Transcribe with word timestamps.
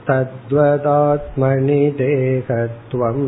तद्वदात्मनि 0.09 1.80
देहत्वम् 2.02 3.26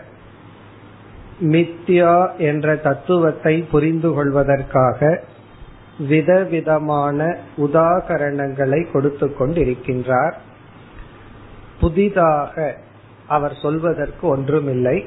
மித்யா 1.53 2.41
என்ற 2.41 2.79
தத்துவத்தை 2.79 3.63
புரிந்து 3.63 4.15
கொள்வதற்காக 4.15 5.27
விதவிதமான 6.09 7.37
உதாகரணங்களை 7.57 8.91
கொடுத்து 8.91 9.35
கொண்டிருக்கின்றார் 9.39 10.37
புதிதாக 11.81 12.75
அவர் 13.28 13.54
சொல்வதற்கு 13.54 14.28
ஒன்றுமில்லை. 14.28 15.06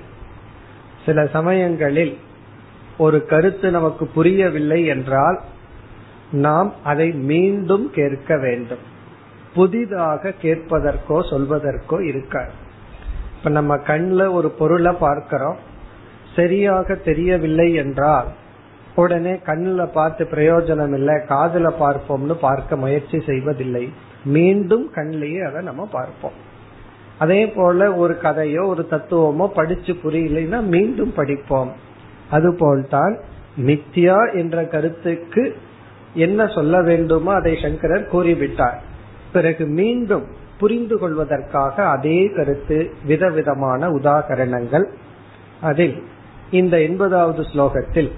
சில 1.05 1.27
சமயங்களில் 1.27 2.19
ஒரு 2.99 3.27
கருத்து 3.27 3.71
நமக்கு 3.71 4.07
புரியவில்லை 4.07 4.87
என்றால் 4.87 5.41
நாம் 6.31 6.73
அதை 6.83 7.13
மீண்டும் 7.13 7.91
கேட்க 7.91 8.39
வேண்டும். 8.39 8.79
புதிதாக 9.55 10.33
கேட்பதற்கோ 10.43 11.19
சொல்வதற்கோ 11.31 12.07
இருக்காது. 12.07 12.51
இப்ப 13.37 13.51
நம்ம 13.51 13.77
கண்ல 13.77 14.33
ஒரு 14.33 14.51
பொருளை 14.51 14.93
பார்க்கிறோம். 14.93 15.57
சரியாக 16.35 16.95
தெரியவில்லை 16.95 17.75
என்றால் 17.75 18.27
உடனே 18.95 19.39
கண்ணில் 19.39 19.93
பார்த்து 19.93 20.25
பிரயோஜனம் 20.25 20.95
இல்லை 20.95 21.15
காதுல 21.15 21.71
பார்ப்போம்னு 21.81 22.35
பார்க்க 22.35 22.77
முயற்சி 22.77 23.21
செய்வதில்லை. 23.21 23.93
மீண்டும் 24.25 24.93
கண்ணிலேயே 24.95 25.49
அதை 25.49 25.63
நம்ம 25.63 25.89
பார்ப்போம். 25.93 26.55
அதே 27.19 27.49
போல 27.49 27.95
ஒரு 27.95 28.19
கதையோ 28.23 28.67
ஒரு 28.67 28.87
தத்துவமோ 28.91 29.47
படிச்சு 29.47 29.93
புரியலைன்னா 29.93 30.63
மீண்டும் 30.63 31.13
படிப்போம். 31.15 31.73
அதுபோல்தான் 32.31 33.21
மித்யா 33.67 34.35
என்ற 34.35 34.65
கருத்துக்கு 34.65 35.57
என்ன 36.15 36.47
சொல்ல 36.47 36.83
வேண்டுமோ 36.83 37.33
அதை 37.33 37.59
சங்கரர் 37.63 38.11
கூறிவிட்டார். 38.13 38.79
பிறகு 39.33 39.67
மீண்டும் 39.67 40.27
புரிந்து 40.59 40.99
கொள்வதற்காக 40.99 41.87
அதே 41.87 42.31
கருத்து 42.37 42.93
விதவிதமான 43.05 43.89
உதாகரணங்கள். 43.89 44.87
அதில் 45.61 46.03
இந்த 46.51 46.77
எண்பதாவது 46.77 47.43
ஸ்லோகத்தில் 47.55 48.11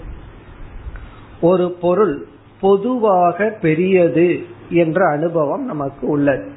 ஒரு 1.40 1.70
பொருள் 1.80 2.26
பொதுவாக 2.60 3.56
பெரியது 3.60 4.44
என்ற 4.70 5.06
அனுபவம் 5.08 5.64
நமக்கு 5.64 6.06
உள்ளது. 6.06 6.56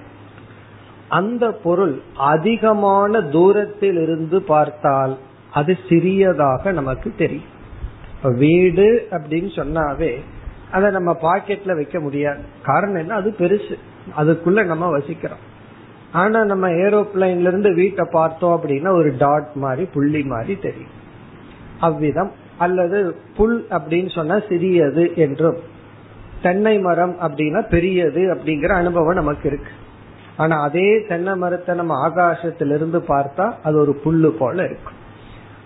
அந்த 1.12 1.52
பொருள் 1.52 2.02
அதிகமான 2.18 3.22
தூரத்தில் 3.22 3.98
இருந்து 3.98 4.42
பார்த்தால் 4.42 5.18
அது 5.54 5.78
சிறியதாக 5.90 6.72
நமக்கு 6.72 7.14
தெரியும். 7.18 7.60
வீடு 8.24 9.08
அப்படின்னு 9.12 9.50
சொன்னாவே 9.56 10.20
அதை 10.72 10.92
நம்ம 10.92 11.18
பாக்கெட்ல 11.22 11.76
வைக்க 11.76 12.00
முடியாது. 12.00 12.42
காரணம் 12.64 12.96
என்ன? 12.96 13.14
அது 13.14 13.36
பெருசு. 13.38 13.74
அதுக்குள்ள 14.18 14.66
நம்ம 14.66 14.98
வசிக்கிறோம். 14.98 15.42
ஆனா 16.12 16.44
நம்ம 16.44 16.70
ஏரோப்ளைன்ல 16.70 17.48
இருந்து 17.48 17.74
வீட்டை 17.74 18.08
பார்த்தோம் 18.12 18.62
அப்படின்னா 18.62 18.90
ஒரு 18.90 19.16
டாட் 19.18 19.50
மாதிரி 19.56 19.86
புள்ளி 19.86 20.24
மாதிரி 20.24 20.56
தெரியும். 20.56 21.00
அவ்விதம். 21.80 22.32
அல்லது 22.58 23.16
புல் 23.36 23.66
அப்படின்னு 23.70 24.16
சொன்னா 24.16 24.42
சிறியது 24.50 25.12
என்றும் 25.16 25.58
தென்னை 26.42 26.80
மரம் 26.80 27.16
அப்படின்னா 27.22 27.70
பெரியது 27.70 28.34
அப்படிங்கிற 28.34 28.74
அனுபவம் 28.74 29.16
நமக்கு 29.16 29.50
இருக்கு. 29.50 29.72
ஆனா 30.38 30.62
அதே 30.62 31.06
தென்னை 31.08 31.36
மரத்தை 31.36 31.76
நம்ம 31.76 32.08
ஆகாசத்திலிருந்து 32.08 33.00
பார்த்தா 33.08 33.54
அது 33.64 33.78
ஒரு 33.78 34.02
புல்லு 34.06 34.28
போல 34.28 34.64
இருக்கும். 34.64 35.00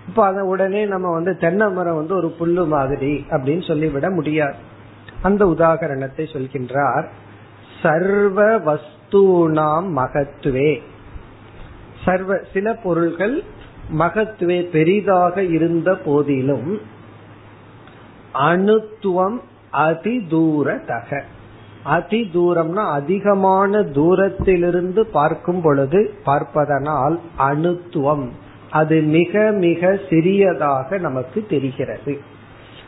இப்ப 0.07 0.25
அத 0.25 0.43
உடனே 0.43 0.85
நம்ம 0.85 1.11
வந்து 1.11 1.37
தென்னை 1.37 1.71
மரம் 1.71 1.95
வந்து 1.95 2.15
ஒரு 2.15 2.35
புல்லு 2.39 2.67
மாதிரி 2.67 3.25
அப்படின்னு 3.29 3.67
சொல்லிவிட 3.67 4.09
முடியாது. 4.09 4.55
அந்த 5.21 5.45
உதாகரணத்தை 5.45 6.25
சொல்கின்றார் 6.33 7.07
சர்வ 7.81 8.59
வஸ்தூனாம் 8.59 9.87
மகத்துவே. 9.95 10.81
சர்வ 12.05 12.39
சில 12.53 12.73
பொருள்கள் 12.73 13.43
மகத்துவே 13.97 14.69
பெரிதாக 14.69 15.43
இருந்த 15.43 15.95
போதிலும் 15.95 16.79
அணுத்துவம் 18.33 19.39
அதிதூரதக. 19.73 21.21
அதி 21.85 22.19
தூரம்னா 22.34 22.84
அதிகமான 22.91 23.81
தூரத்திலிருந்து 23.84 25.06
பார்க்கும் 25.06 25.62
பொழுது 25.62 26.00
பார்ப்பதனால் 26.23 27.19
அணுத்துவம். 27.40 28.25
அது 28.72 29.01
மிக 29.01 29.51
மிக 29.51 30.00
சிறியதாக 30.09 30.97
நமக்கு 30.97 31.46
தெரிகிறது. 31.50 32.13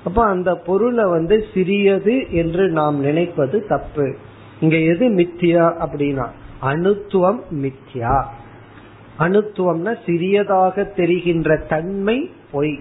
அப்ப 0.04 0.26
அந்த 0.26 0.56
பொருளை 0.56 1.06
வந்து 1.10 1.46
சிறியது 1.54 2.16
என்று 2.32 2.70
நாம் 2.70 2.98
நினைப்பது 3.00 3.66
தப்பு. 3.68 4.16
இங்க 4.60 4.78
எது 4.78 5.06
மித்தியா 5.10 5.66
அப்படின்னா 5.86 6.28
அணுத்துவம் 6.62 7.42
மித்யா 7.56 8.18
அணுத்துவம்னா 9.20 9.94
சிறியதாக 10.06 10.84
தெரிகின்ற 10.84 11.58
தன்மை 11.70 12.18
பொய். 12.52 12.80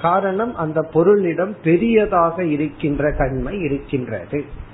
காரணம் 0.00 0.54
அந்த 0.56 0.80
பொருளிடம் 0.94 1.54
பெரியதாக 1.64 2.44
இருக்கின்ற 2.44 3.12
தன்மை 3.18 3.54
இருக்கின்றது. 3.60 4.66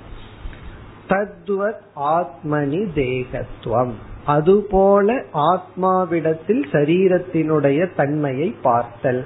தத்வத் 1.09 1.81
ஆத்மனி 1.95 2.87
தேகத்துவம் 2.95 3.91
அதுபோல 4.25 5.23
ஆத்மாவிடத்தில் 5.33 6.63
சரீரத்தினுடைய 6.71 7.87
தன்மையை 7.95 8.55
பார்த்தல். 8.61 9.25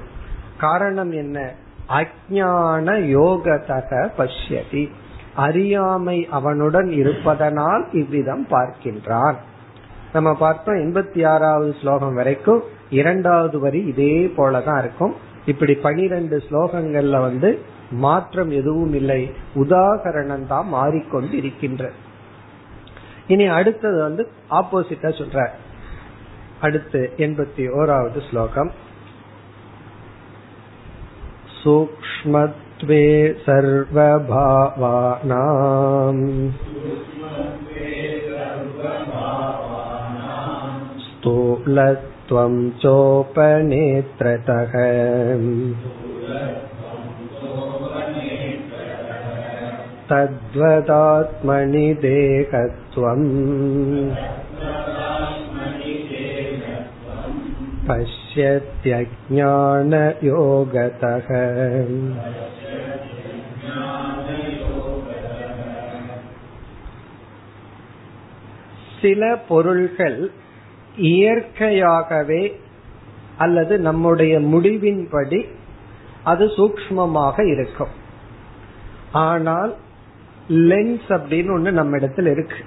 காரணம் 0.58 1.12
என்ன? 1.12 1.54
அஜான 1.90 3.02
யோகதக 3.16 4.10
பஷ்யதி. 4.18 4.90
அறியாமை 5.36 6.28
அவனுடன் 6.32 6.92
இருப்பதனால் 6.92 7.88
இவ்விதம் 7.92 8.48
பார்க்கின்றான். 8.48 9.36
நம்ம 10.14 10.36
பார்த்தோம் 10.36 10.76
எண்பத்தி 10.76 11.28
ஆறாவது 11.28 11.76
ஸ்லோகம் 11.82 12.14
வரைக்கும் 12.14 12.64
இரண்டாவது 12.90 13.60
வரி 13.60 13.80
இதே 13.80 14.34
போலதான் 14.38 14.80
இருக்கும். 14.80 15.16
இப்படி 15.46 15.74
பனிரெண்டு 15.74 16.44
ஸ்லோகங்கள்ல 16.50 17.22
வந்து 17.22 17.60
மாற்றம் 17.99 18.51
எதுவும் 18.51 18.95
இல்லை 18.95 19.21
உதாகரணம் 19.55 20.47
தான் 20.47 20.69
மாறிக்கொண்டு 20.69 21.35
இருக்கின்ற 21.37 21.85
இனி 23.29 23.47
அடுத்தது 23.51 23.99
வந்து 24.03 24.25
ஆப்போசிட்டா 24.53 25.11
சொல்ற 25.19 25.45
அடுத்து 26.61 27.01
எண்பத்தி 27.19 27.65
ஓராவது 27.79 28.21
ஸ்லோகம் 28.29 28.73
சூக்ஷ்மத்வே 31.59 33.05
சர்வபாவானாம் 34.85 36.23
स्थूलत्वं 41.27 42.55
चोपनेत्रतः 42.79 44.75
तद्वदात्मनि 50.09 51.87
देहत्वम् 52.05 53.29
पश्यत्यज्ञानयोगतः 59.95 61.29
சில 69.01 69.23
பொருள்கள் 69.49 70.19
இயற்கையாகவே 70.97 72.43
அல்லது 73.39 73.75
நம்முடைய 73.79 74.35
முடிவின்படி 74.41 75.41
அது 76.23 76.45
சூக்மமாக 76.47 77.37
இருக்கும் 77.53 77.95
ஆனால் 79.25 79.73
லென்ஸ் 80.50 81.08
அப்படின்னு 81.08 81.52
ஒண்ணு 81.58 81.72
நம்ம 81.72 81.98
இடத்துல 81.98 82.32
இருக்கு. 82.32 82.58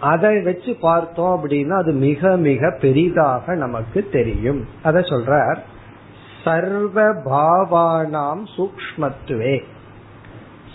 அதை 0.00 0.42
வச்சு 0.42 0.76
பார்த்தோம் 0.80 1.40
அப்படின்னா 1.40 1.76
அது 1.76 1.92
மிக 1.92 2.36
மிக 2.36 2.76
பெரிதாக 2.80 3.54
நமக்கு 3.54 4.08
தெரியும். 4.12 4.66
அத 4.82 5.00
சொல்றார் 5.00 5.56
சர்வ 6.44 7.14
பாவானாம் 7.14 8.42
சூக்மத்துவே 8.56 9.62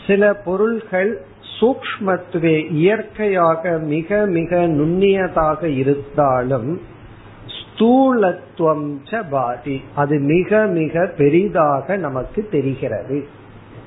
சில 0.08 0.34
பொருள்கள் 0.34 1.26
சூக்மத்துவே 1.60 2.72
இயற்கையாக 2.72 3.78
மிக 3.78 4.26
மிக 4.26 4.56
நுண்ணியதாக 4.56 5.64
இருந்தாலும் 5.64 6.82
ஸ்தூலத்துவம் 7.58 9.30
பாதி 9.30 9.82
அது 9.96 10.20
மிக 10.20 10.66
மிக 10.66 11.06
பெரிதாக 11.18 11.98
நமக்கு 11.98 12.48
தெரிகிறது. 12.52 13.28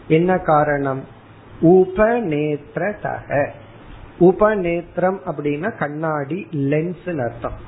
என்ன 0.08 0.38
காரணம்? 0.38 1.13
உபநேத்திரக 1.62 3.48
உபநேத்திரம் 4.20 5.18
அப்படின்னா 5.26 5.78
கண்ணாடி 5.78 6.48
லென்ஸ் 6.52 7.20
அர்த்தம். 7.20 7.58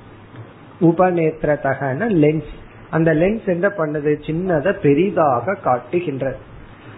உபநேத்திரதகன 0.81 2.09
லென்ஸ் 2.09 2.53
அந்த 2.91 3.15
லென்ஸ் 3.15 3.47
என்ன 3.47 3.69
பண்ணுது? 3.69 4.19
சின்னதை 4.27 4.73
பெரிதாக 4.73 5.55
காட்டுகின்றது. 5.55 6.37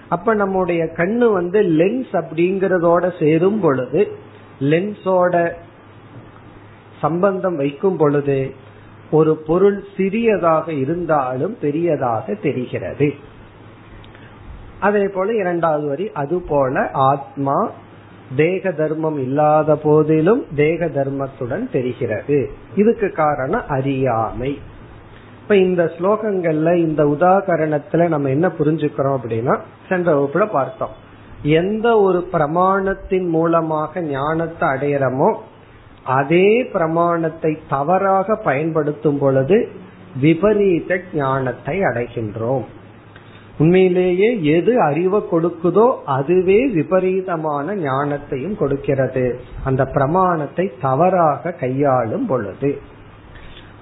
அப்ப 0.09 0.35
நம்முடைய 0.35 0.85
கண்ணு 0.85 1.33
வந்து 1.33 1.63
லென்ஸ் 1.63 2.13
அப்படிங்கறதோட 2.13 3.19
சேரும் 3.19 3.61
பொழுது 3.61 4.13
லென்ஸோட 4.61 5.53
சம்பந்தம் 7.01 7.57
வைக்கும் 7.57 7.97
பொழுது 7.97 8.55
ஒரு 9.11 9.37
பொருள் 9.37 9.85
சிறியதாக 9.97 10.73
இருந்தாலும் 10.73 11.59
பெரியதாக 11.61 12.35
தெரிகிறது. 12.35 13.15
அதே 14.81 15.09
போல 15.09 15.33
இரண்டாவது 15.33 15.89
வரி 15.89 16.13
அது 16.13 16.41
போல 16.41 16.91
ஆத்மா 16.93 17.71
தேக 18.37 18.73
தர்மம் 18.73 19.19
இல்லாத 19.19 19.77
போதிலும் 19.77 20.47
தேக 20.55 20.87
தர்மத்துடன் 20.87 21.71
தெரிகிறது. 21.71 22.51
இதுக்கு 22.77 23.13
காரணம் 23.13 23.69
அறியாமை. 23.69 24.59
இப்ப 25.43 25.57
இந்த 25.57 25.93
ஸ்லோகங்கள்ல 25.99 26.75
இந்த 26.75 27.05
உதாகரணத்துல 27.05 28.09
நம்ம 28.09 28.29
என்ன 28.29 28.49
புரிஞ்சுக்கிறோம் 28.49 29.17
அப்படின்னா 29.17 29.59
சென்ற 29.89 30.15
வகுப்புல 30.15 30.47
பார்த்தோம். 30.51 31.07
எந்த 31.43 32.01
ஒரு 32.01 32.29
பிரமாணத்தின் 32.33 33.29
மூலமாக 33.29 34.01
ஞானத்தை 34.01 34.69
அடையிறமோ 34.69 35.35
அதே 36.05 36.65
பிரமாணத்தை 36.73 37.59
தவறாக 37.69 38.37
பயன்படுத்தும் 38.37 39.19
பொழுது 39.19 39.69
விபரீத 40.21 41.01
ஞானத்தை 41.15 41.81
அடைகின்றோம். 41.81 42.65
உண்மையிலேயே 43.59 44.43
எது 44.43 44.83
அறிவை 44.83 45.21
கொடுக்குதோ 45.33 45.97
அதுவே 46.05 46.67
விபரீதமான 46.67 47.75
ஞானத்தையும் 47.75 48.57
கொடுக்கிறது. 48.57 49.41
அந்த 49.65 49.85
பிரமாணத்தை 49.85 50.73
தவறாக 50.81 51.53
கையாளும் 51.53 52.27
பொழுது. 52.27 52.79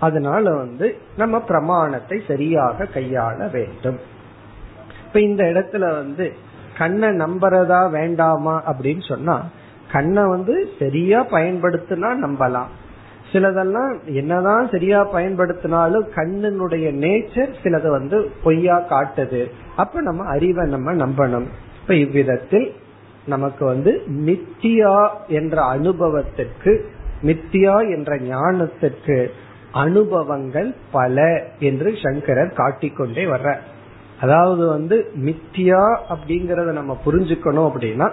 அதனால 0.00 0.55
வந்து 0.55 0.96
நம்ம 1.17 1.40
பிரமாணத்தை 1.40 2.20
சரியாக 2.26 2.88
கையாள 2.94 3.50
வேண்டும். 3.52 3.99
இப்ப 5.06 5.20
இந்த 5.20 5.43
இடத்துல 5.44 5.78
வந்து 5.78 6.32
கண்ணை 6.78 7.08
நம்புறதா 7.08 7.90
வேண்டாமா 7.90 8.62
அப்படின்னு 8.67 9.08
சொன்னா 9.08 9.37
கண்ணை 9.93 10.25
வந்து 10.25 10.55
சரியா 10.78 11.25
பயன்படுத்தினா 11.25 12.11
நம்பலாம். 12.25 12.73
சிலதெல்லாம் 13.32 13.93
என்னதான் 14.14 14.69
சரியா 14.70 15.12
பயன்படுத்தினாலும் 15.12 16.06
கண்ணினுடைய 16.14 16.87
நேச்சர் 17.05 17.55
சிலது 17.62 17.88
வந்து 17.88 18.31
பொய்யா 18.43 18.76
காட்டுது. 18.90 19.50
அப்ப 19.76 20.00
நம்ம 20.00 20.25
அறிவை 20.25 20.69
நம்ம 20.69 20.93
நம்பணும். 20.93 21.46
இப்ப 21.82 21.94
இவ்விதத்தில் 21.94 22.73
நமக்கு 23.26 23.64
வந்து 23.64 24.02
மித்தியா 24.08 25.08
என்ற 25.28 25.62
அனுபவத்திற்கு 25.62 26.73
மித்தியா 27.23 27.75
என்ற 27.96 28.17
ஞானத்திற்கு 28.17 29.31
அனுபவங்கள் 29.73 30.75
பல 30.90 31.44
என்று 31.58 31.93
சங்கரர் 32.02 32.52
காட்டிக்கொண்டே 32.52 33.25
வர்ற 33.25 33.56
அதாவது 34.20 34.67
வந்து 34.69 34.96
மித்தியா 35.25 35.82
அப்படிங்கறத 36.08 36.73
நம்ம 36.73 36.99
புரிஞ்சுக்கணும் 37.06 37.69
அப்படின்னா 37.70 38.11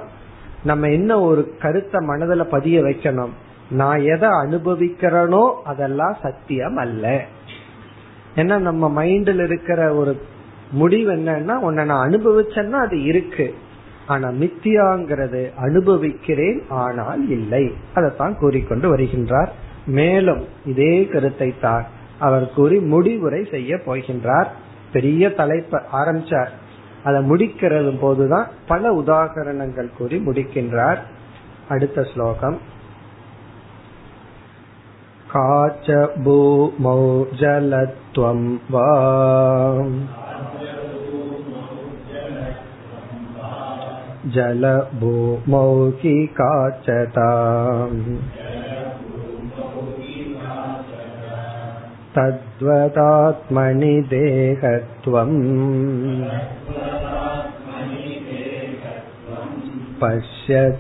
நம்ம 0.64 0.90
என்ன 0.90 1.22
ஒரு 1.22 1.54
கருத்தை 1.60 2.00
மனதில் 2.06 2.52
பதிய 2.52 2.82
வைக்கணும்? 2.82 3.34
நான் 3.74 4.02
எதை 4.04 4.30
அனுபவிக்கிறனோ 4.30 5.44
அதெல்லாம் 5.64 6.16
சத்தியம் 6.22 6.76
அல்ல. 6.76 7.26
ஏன்னா 8.36 8.58
நம்ம 8.58 9.04
மைண்டில் 9.04 9.44
இருக்கிற 9.44 9.94
ஒரு 9.94 10.14
முடிவு 10.72 11.12
என்னன்னா 11.14 11.56
உன்னை 11.60 11.86
நான் 11.86 12.10
அனுபவிச்சேன்னா 12.10 12.80
அது 12.86 13.04
இருக்கு. 13.04 13.54
ஆனா 14.08 14.30
மித்தியாங்கிறது 14.30 15.42
அனுபவிக்கிறேன் 15.58 16.64
ஆனால் 16.70 17.30
இல்லை. 17.30 17.72
அதைத்தான் 17.94 18.38
கூறிக்கொண்டு 18.38 18.88
வருகின்றார். 18.96 19.52
மேலும் 19.86 20.46
இதே 20.66 21.06
கருத்தை 21.06 21.54
தான் 21.62 21.86
அவர் 22.20 22.54
கூறி 22.56 22.80
முடிவுரை 22.80 23.48
செய்ய 23.52 23.76
போகின்றார். 23.76 24.48
பெரிய 24.92 25.34
தலைப்பை 25.34 25.82
ஆரம்பிச்சார். 25.94 26.52
அதை 27.04 27.30
முடிக்கிறது 27.30 27.98
போதுதான் 28.00 28.48
பல 28.68 28.92
உதாகரணங்கள் 28.94 29.90
கூறி 29.98 30.18
முடிக்கின்றார். 30.26 30.98
அடுத்த 31.70 32.04
ஸ்லோகம். 32.04 32.58
काच 35.33 35.91
भूमौ 36.25 37.01
जलत्वं 37.41 38.41
वा 38.75 38.89
जलभूमौ 44.37 45.69
हि 46.01 46.15
काचता 46.41 47.29
तद्वदात्मनि 52.17 53.95
देहत्वम् 54.13 55.39
पश्यत्यज्ञानयोगतः 60.03 60.73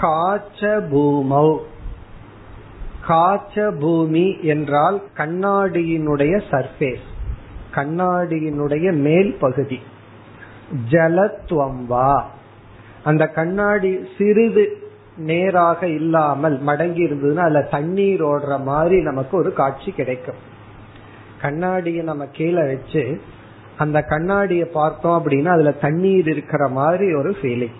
காச்ச 0.00 0.60
பூமௌ 0.92 1.48
காச்ச 3.08 3.56
பூமி 3.80 4.26
என்றால் 4.42 5.02
கண்ணாடியினுடைய 5.16 6.34
சர்ஃபேஸ் 6.50 7.06
கண்ணாடியினுடைய 7.74 8.86
மேல் 8.96 9.36
பகுதி. 9.40 9.78
ஜலத்துவம் 10.90 11.82
வா 11.86 12.30
அந்த 13.04 13.24
கண்ணாடி 13.26 13.90
சிறிது 14.18 14.64
நேராக 15.16 15.80
இல்லாமல் 15.88 16.56
மடங்கி 16.66 17.02
இருந்ததுன்னா 17.08 17.44
அதுல 17.48 17.62
தண்ணீர் 17.62 18.22
ஓடுற 18.24 18.62
மாதிரி 18.62 19.02
நமக்கு 19.02 19.34
ஒரு 19.36 19.52
காட்சி 19.52 19.90
கிடைக்கும். 19.90 20.40
கண்ணாடியை 21.40 22.02
நம்ம 22.04 22.24
கீழே 22.26 22.62
வச்சு 22.66 23.20
அந்த 23.76 23.98
கண்ணாடியை 24.02 24.66
பார்த்தோம் 24.72 25.16
அப்படின்னா 25.18 25.50
அதுல 25.52 25.72
தண்ணீர் 25.72 26.28
இருக்கிற 26.28 26.68
மாதிரி 26.68 27.14
ஒரு 27.14 27.36
ஃபீலிங் 27.42 27.76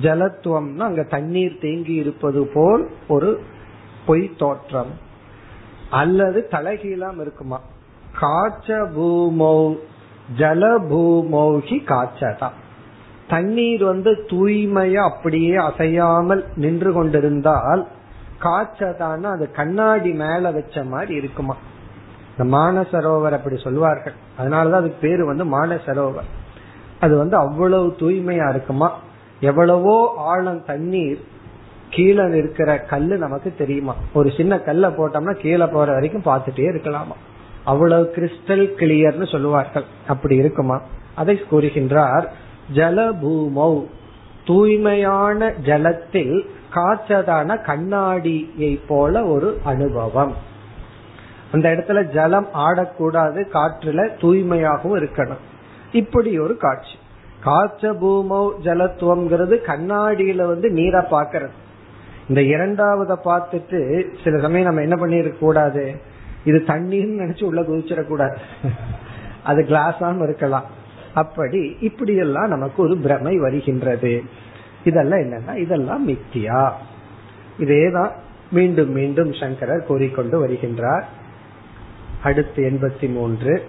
ஜலத்துவம்னா 0.00 0.78
அங்க 0.78 1.02
தண்ணீர் 1.02 1.58
தேங்கி 1.58 1.94
இருப்பது 1.94 2.46
போல் 2.54 2.90
ஒரு 3.08 3.42
பொய் 4.06 4.32
தோற்றம். 4.38 4.90
அல்லது 5.90 6.48
தலைகீழாம் 6.50 7.20
இருக்குமா? 7.20 7.60
காச்ச 8.20 8.66
பூமௌ 8.66 9.76
ஜல 10.38 10.78
பூமௌகி 10.90 11.84
காச்சதா. 11.84 12.48
தண்ணீர் 13.28 13.84
வந்து 13.84 14.12
தூய்மையா 14.12 15.14
அப்படியே 15.14 15.54
அசையாமல் 15.54 16.44
நின்று 16.56 16.92
கொண்டிருந்தால் 16.92 17.88
காய்ச்சதான 18.40 19.22
அது 19.22 19.50
கண்ணாடி 19.50 20.12
மேல 20.12 20.50
வச்ச 20.50 20.84
மாதிரி 20.84 21.14
இருக்குமா? 21.14 21.56
இந்த 22.38 22.56
மானசரோவர் 22.56 23.30
அப்படி 23.30 23.56
சொல்வார்கள். 23.56 24.12
அதனாலதான் 24.38 24.72
அதுக்கு 24.72 24.96
பேரு 25.00 25.26
வந்து 25.26 25.44
மானசரோவர். 25.44 26.28
அது 27.00 27.16
வந்து 27.16 27.36
அவ்வளவு 27.36 27.86
தூய்மையா 27.98 28.48
இருக்குமா? 28.48 28.98
எவ்வளவோ 29.42 30.14
ஆழம் 30.16 30.64
தண்ணீர் 30.64 31.20
கீழே 31.90 32.36
இருக்கிற 32.36 32.78
கல்லு 32.78 33.16
நமக்கு 33.16 33.54
தெரியுமா? 33.58 33.96
ஒரு 34.14 34.30
சின்ன 34.36 34.58
கல்லை 34.58 34.90
போட்டோம்னா 34.90 35.34
கீழே 35.40 35.66
போற 35.66 35.92
வரைக்கும் 35.92 36.22
பார்த்துட்டே 36.22 36.56
இருக்கலாமா? 36.56 37.16
அவ்வளவு 37.64 38.12
கிறிஸ்டல் 38.16 38.72
கிளியர்னு 38.76 39.30
சொல்லுவார்கள். 39.30 39.84
அப்படி 40.08 40.36
இருக்குமா? 40.36 40.82
அதை 41.14 41.40
கூறுகின்றார் 41.50 42.26
ஜலபூமௌ. 42.74 43.84
தூய்மையான 44.44 45.52
ஜலத்தில் 45.64 46.46
காய்ச்சதான 46.74 47.64
கண்ணாடியை 47.64 48.80
போல 48.88 49.24
ஒரு 49.24 49.60
அனுபவம். 49.64 50.34
அந்த 51.52 51.68
இடத்துல 51.68 52.12
ஜலம் 52.12 52.48
ஆடக்கூடாது 52.54 53.44
காற்றுல 53.52 54.08
தூய்மையாகவும் 54.20 55.08
இருக்கணும். 55.08 55.42
இப்படி 55.92 56.38
ஒரு 56.38 56.56
காட்சி. 56.56 57.00
காச்ச 57.42 57.92
பூமௌ 57.92 58.50
ஜலத்துவம்ங்கிறது 58.62 59.56
கண்ணாடியில 59.66 60.46
வந்து 60.46 60.70
நீரை 60.70 61.00
பாக்கிறது. 61.00 61.54
இந்த 62.28 62.40
இரண்டாவத 62.40 63.16
பார்த்துட்டு 63.24 64.06
சில 64.24 64.38
சமயம் 64.40 64.74
நம்ம 64.74 64.80
என்ன 64.80 65.06
பண்ணிருக்க 65.06 65.38
கூடாது? 65.38 65.94
இது 66.44 66.64
தண்ணீர்னு 66.66 67.20
நினைச்சு 67.22 67.44
உள்ள 67.44 67.60
குதிச்சிடக்கூடாது 67.60 68.36
அது 69.42 69.62
கிளாஸாம 69.62 70.22
இருக்கலாம். 70.22 70.64
அப்படி 71.14 71.76
இப்படி 71.80 72.14
எல்லாம் 72.14 72.48
நமக்கு 72.48 72.82
ஒரு 72.82 72.96
பிரமை 72.96 73.38
வருகின்றது. 73.38 74.22
இதெல்லாம் 74.84 75.18
என்னன்னா 75.18 75.56
இதெல்லாம் 75.56 76.08
மித்தியா. 76.08 76.70
இதேதான் 77.58 78.10
மீண்டும் 78.50 78.90
மீண்டும் 78.90 79.32
சங்கரர் 79.32 79.86
கூறிக்கொண்டு 79.86 80.46
வருகின்றார். 80.46 81.02
அடுத்து 82.22 82.62
எண்பத்தி 82.62 83.12
மூன்று. 83.12 83.64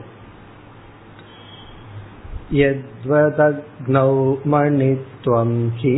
यद्वदग्नौ 2.60 4.10
मणित्वं 4.46 5.50
हि 5.80 5.96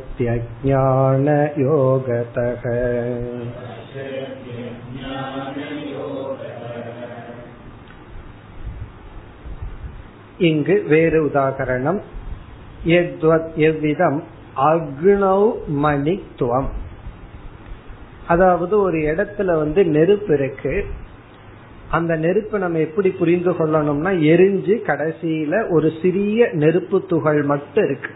இங்கு 10.39 10.83
வேறு 10.87 11.25
உதாகரணம். 11.25 12.01
எவ்விதம்? 13.55 14.23
அக்னௌ 14.55 15.51
மணித்துவம். 15.83 16.67
அதாவது 18.27 18.81
ஒரு 18.81 18.97
இடத்துல 18.97 19.45
வந்து 19.45 19.85
நெருப்பு 19.85 20.33
இருக்கு. 20.33 20.85
அந்த 21.91 22.15
நெருப்பு 22.15 22.59
நம்ம 22.59 22.77
எப்படி 22.77 23.09
புரிந்து 23.09 23.51
கொள்ளணும்னா 23.51 24.11
எரிஞ்சு 24.21 24.75
கடைசியில 24.85 25.69
ஒரு 25.69 25.91
சிறிய 26.01 26.49
நெருப்பு 26.51 27.05
துகள் 27.05 27.43
மட்டும் 27.43 27.83
இருக்கு. 27.83 28.09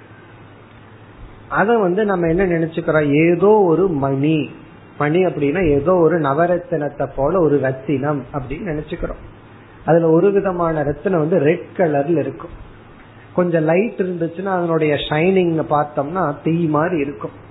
அத 1.50 1.77
வந்து 1.77 2.06
நம்ம 2.06 2.27
என்ன 2.27 2.46
நினைச்சுக்கிறோம்? 2.46 3.32
ஏதோ 3.32 3.48
ஒரு 3.48 3.88
மணி. 3.88 4.50
மணி 4.98 5.25
அப்படின்னா 5.25 5.70
ஏதோ 5.70 5.96
ஒரு 5.96 6.20
நவரத்தினத்தை 6.20 7.10
போல 7.15 7.39
ஒரு 7.39 7.60
ரத்தினம் 7.60 8.24
அப்படின்னு 8.34 8.70
நினைச்சுக்கிறோம். 8.72 9.22
அதுல 9.86 10.10
ஒரு 10.10 10.32
விதமான 10.32 10.84
ரத்தினம் 10.84 11.20
வந்து 11.20 11.38
ரெட் 11.38 11.66
கலர்ல 11.78 12.18
இருக்கும். 12.18 12.50
கொஞ்சம் 13.34 13.63
லைட் 13.63 13.96
இருந்துச்சுன்னா 13.98 14.46
அதனுடைய 14.46 14.94
ஷைனிங் 14.94 15.63
பார்த்தோம்னா 15.70 16.36
தீ 16.44 16.66
மாதிரி 16.66 16.98
இருக்கும். 17.00 17.42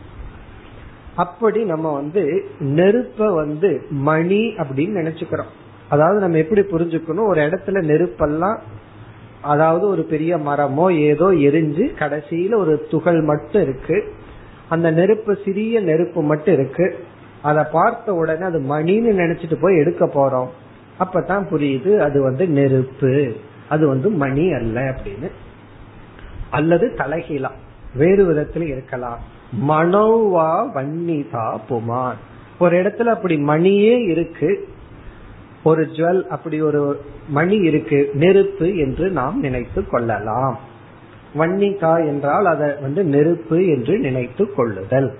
அப்படி 1.16 1.64
நம்ம 1.64 1.92
வந்து 1.92 2.44
நெருப்ப 2.60 3.34
வந்து 3.34 3.86
மணி 3.90 4.54
அப்படின்னு 4.56 5.00
நினைச்சுக்கிறோம். 5.00 5.50
அதாவது 5.88 6.20
நம்ம 6.20 6.36
எப்படி 6.36 6.60
புரிஞ்சுக்கணும்? 6.60 7.26
ஒரு 7.26 7.40
இடத்துல 7.40 7.82
நெருப்பெல்லாம் 7.82 8.58
அதாவது 9.40 9.88
ஒரு 9.88 10.02
பெரிய 10.02 10.36
மரமோ 10.36 10.98
ஏதோ 10.98 11.30
எரிஞ்சு 11.30 11.84
கடைசியில 11.98 12.56
ஒரு 12.56 12.86
துகள் 12.90 13.20
மட்டும் 13.20 13.62
இருக்கு. 13.62 14.12
அந்த 14.68 14.90
நெருப்பு 14.90 15.38
சிறிய 15.44 15.80
நெருப்பு 15.80 16.22
மட்டும் 16.22 16.54
இருக்கு. 16.54 17.04
அதை 17.42 17.64
பார்த்த 17.72 18.14
உடனே 18.14 18.44
அது 18.44 18.60
மணின்னு 18.60 19.16
நினைச்சிட்டு 19.16 19.56
போய் 19.60 19.78
எடுக்க 19.78 20.06
போறோம். 20.06 20.46
அப்பதான் 21.00 21.46
புரியுது 21.50 21.98
அது 21.98 22.22
வந்து 22.22 22.48
நெருப்பு 22.48 23.34
அது 23.68 23.88
வந்து 23.88 24.10
மணி 24.10 24.52
அல்ல 24.52 24.80
அப்படின்னு. 24.80 25.30
அல்லது 26.50 26.94
தலைகீழா 26.96 27.50
வேறு 27.94 28.32
விதத்துல 28.32 28.60
இருக்கலாம். 28.60 29.18
மனோவா 29.68 30.70
வன்னிதா 30.74 31.58
புமான். 31.68 32.14
ஒரு 32.58 32.82
இடத்துல 32.82 33.04
அப்படி 33.04 33.36
மணியே 33.36 34.08
இருக்கு 34.08 34.68
ஒரு 35.62 35.82
ஜுவல் 35.82 36.22
அப்படி 36.22 36.60
ஒரு 36.60 37.00
மணி 37.28 37.56
இருக்கு 37.56 38.10
நெருப்பு 38.14 38.76
என்று 38.76 39.10
நாம் 39.10 39.40
நினைத்து 39.40 39.88
கொள்ளலாம். 39.88 40.58
வன்னிகா 41.38 42.06
என்றால் 42.06 42.46
அதை 42.46 42.70
வந்து 42.80 43.04
நெருப்பு 43.04 43.66
என்று 43.66 43.98
நினைத்து 43.98 44.54
கொள்ளுதல். 44.54 45.14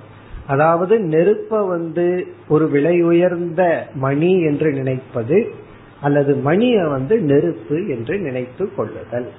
அதாவது 0.47 0.99
நெருப்ப 0.99 1.69
வந்து 1.69 2.27
ஒரு 2.49 2.69
விலை 2.69 3.03
உயர்ந்த 3.03 3.89
மணி 3.95 4.41
என்று 4.41 4.73
நினைப்பது 4.73 5.55
அல்லது 6.03 6.37
மணிய 6.37 6.89
வந்து 6.89 7.21
நெருப்பு 7.21 7.89
என்று 7.89 8.19
நினைத்து 8.19 8.75
கொள்ளுதல். 8.75 9.33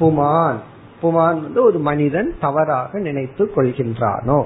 புமான். 0.00 0.56
புமான் 1.02 1.40
வந்து 1.40 1.62
ஒரு 1.62 1.78
மனிதன் 1.78 2.34
தவறாக 2.40 2.98
நினைத்து 2.98 3.50
கொள்கின்றானோ? 3.56 4.44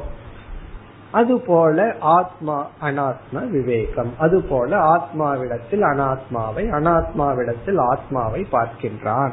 அதுபோல 1.13 1.95
ஆத்மா 2.01 2.71
அனாத்ம 2.83 3.49
விவேகம். 3.51 4.13
அதுபோல 4.19 4.97
ஆத்மாவிடத்தில் 4.97 5.83
அனாத்மாவை 5.83 6.71
அனாத்மாவிடத்தில் 6.71 7.79
ஆத்மாவை 7.79 8.47
பார்க்கின்றான். 8.53 9.31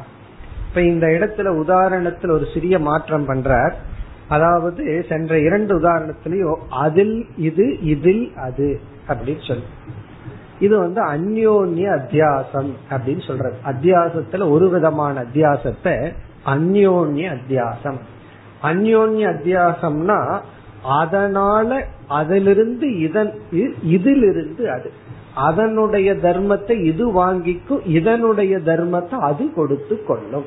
இப்ப 0.68 0.82
இந்த 0.82 1.06
இடத்துல 1.06 1.44
உதாரணத்தில் 1.44 2.30
ஒரு 2.30 2.46
சிறிய 2.54 2.78
மாற்றம் 2.78 3.28
பண்றார். 3.28 3.72
அதாவது 4.28 5.04
சென்ற 5.08 5.38
இரண்டு 5.38 5.80
உதாரணத்திலையும் 5.80 6.58
அதில் 6.70 7.26
இது 7.36 7.80
இதில் 7.80 8.32
அது 8.36 8.80
அப்படின்னு 9.08 9.46
சொல்லு. 9.48 9.62
இது 10.60 10.78
வந்து 10.78 11.02
அந்யோன்ய 11.04 11.98
அத்தியாசம் 11.98 12.70
அப்படின்னு 12.90 13.26
சொல்றது. 13.26 13.56
அத்தியாசத்துல 13.64 14.50
ஒரு 14.50 14.68
விதமான 14.68 15.22
அத்தியாசத்தை 15.22 16.12
அந்யோன்ய 16.46 17.36
அத்தியாசம். 17.36 17.98
அந்யோன்ய 18.62 19.24
அத்தியாசம்னா 19.34 20.40
அதனால 20.84 21.84
அதிலிருந்து 22.08 22.98
இதன் 22.98 23.32
இதிலிருந்து 23.82 24.70
அது. 24.70 24.92
அதனுடைய 25.34 26.14
தர்மத்தை 26.14 26.84
இது 26.84 27.12
வாங்கிக்கும் 27.12 27.86
இதனுடைய 27.86 28.56
தர்மத்தை 28.56 29.14
அது 29.14 29.52
கொடுத்து 29.54 30.04
கொள்ளும். 30.04 30.44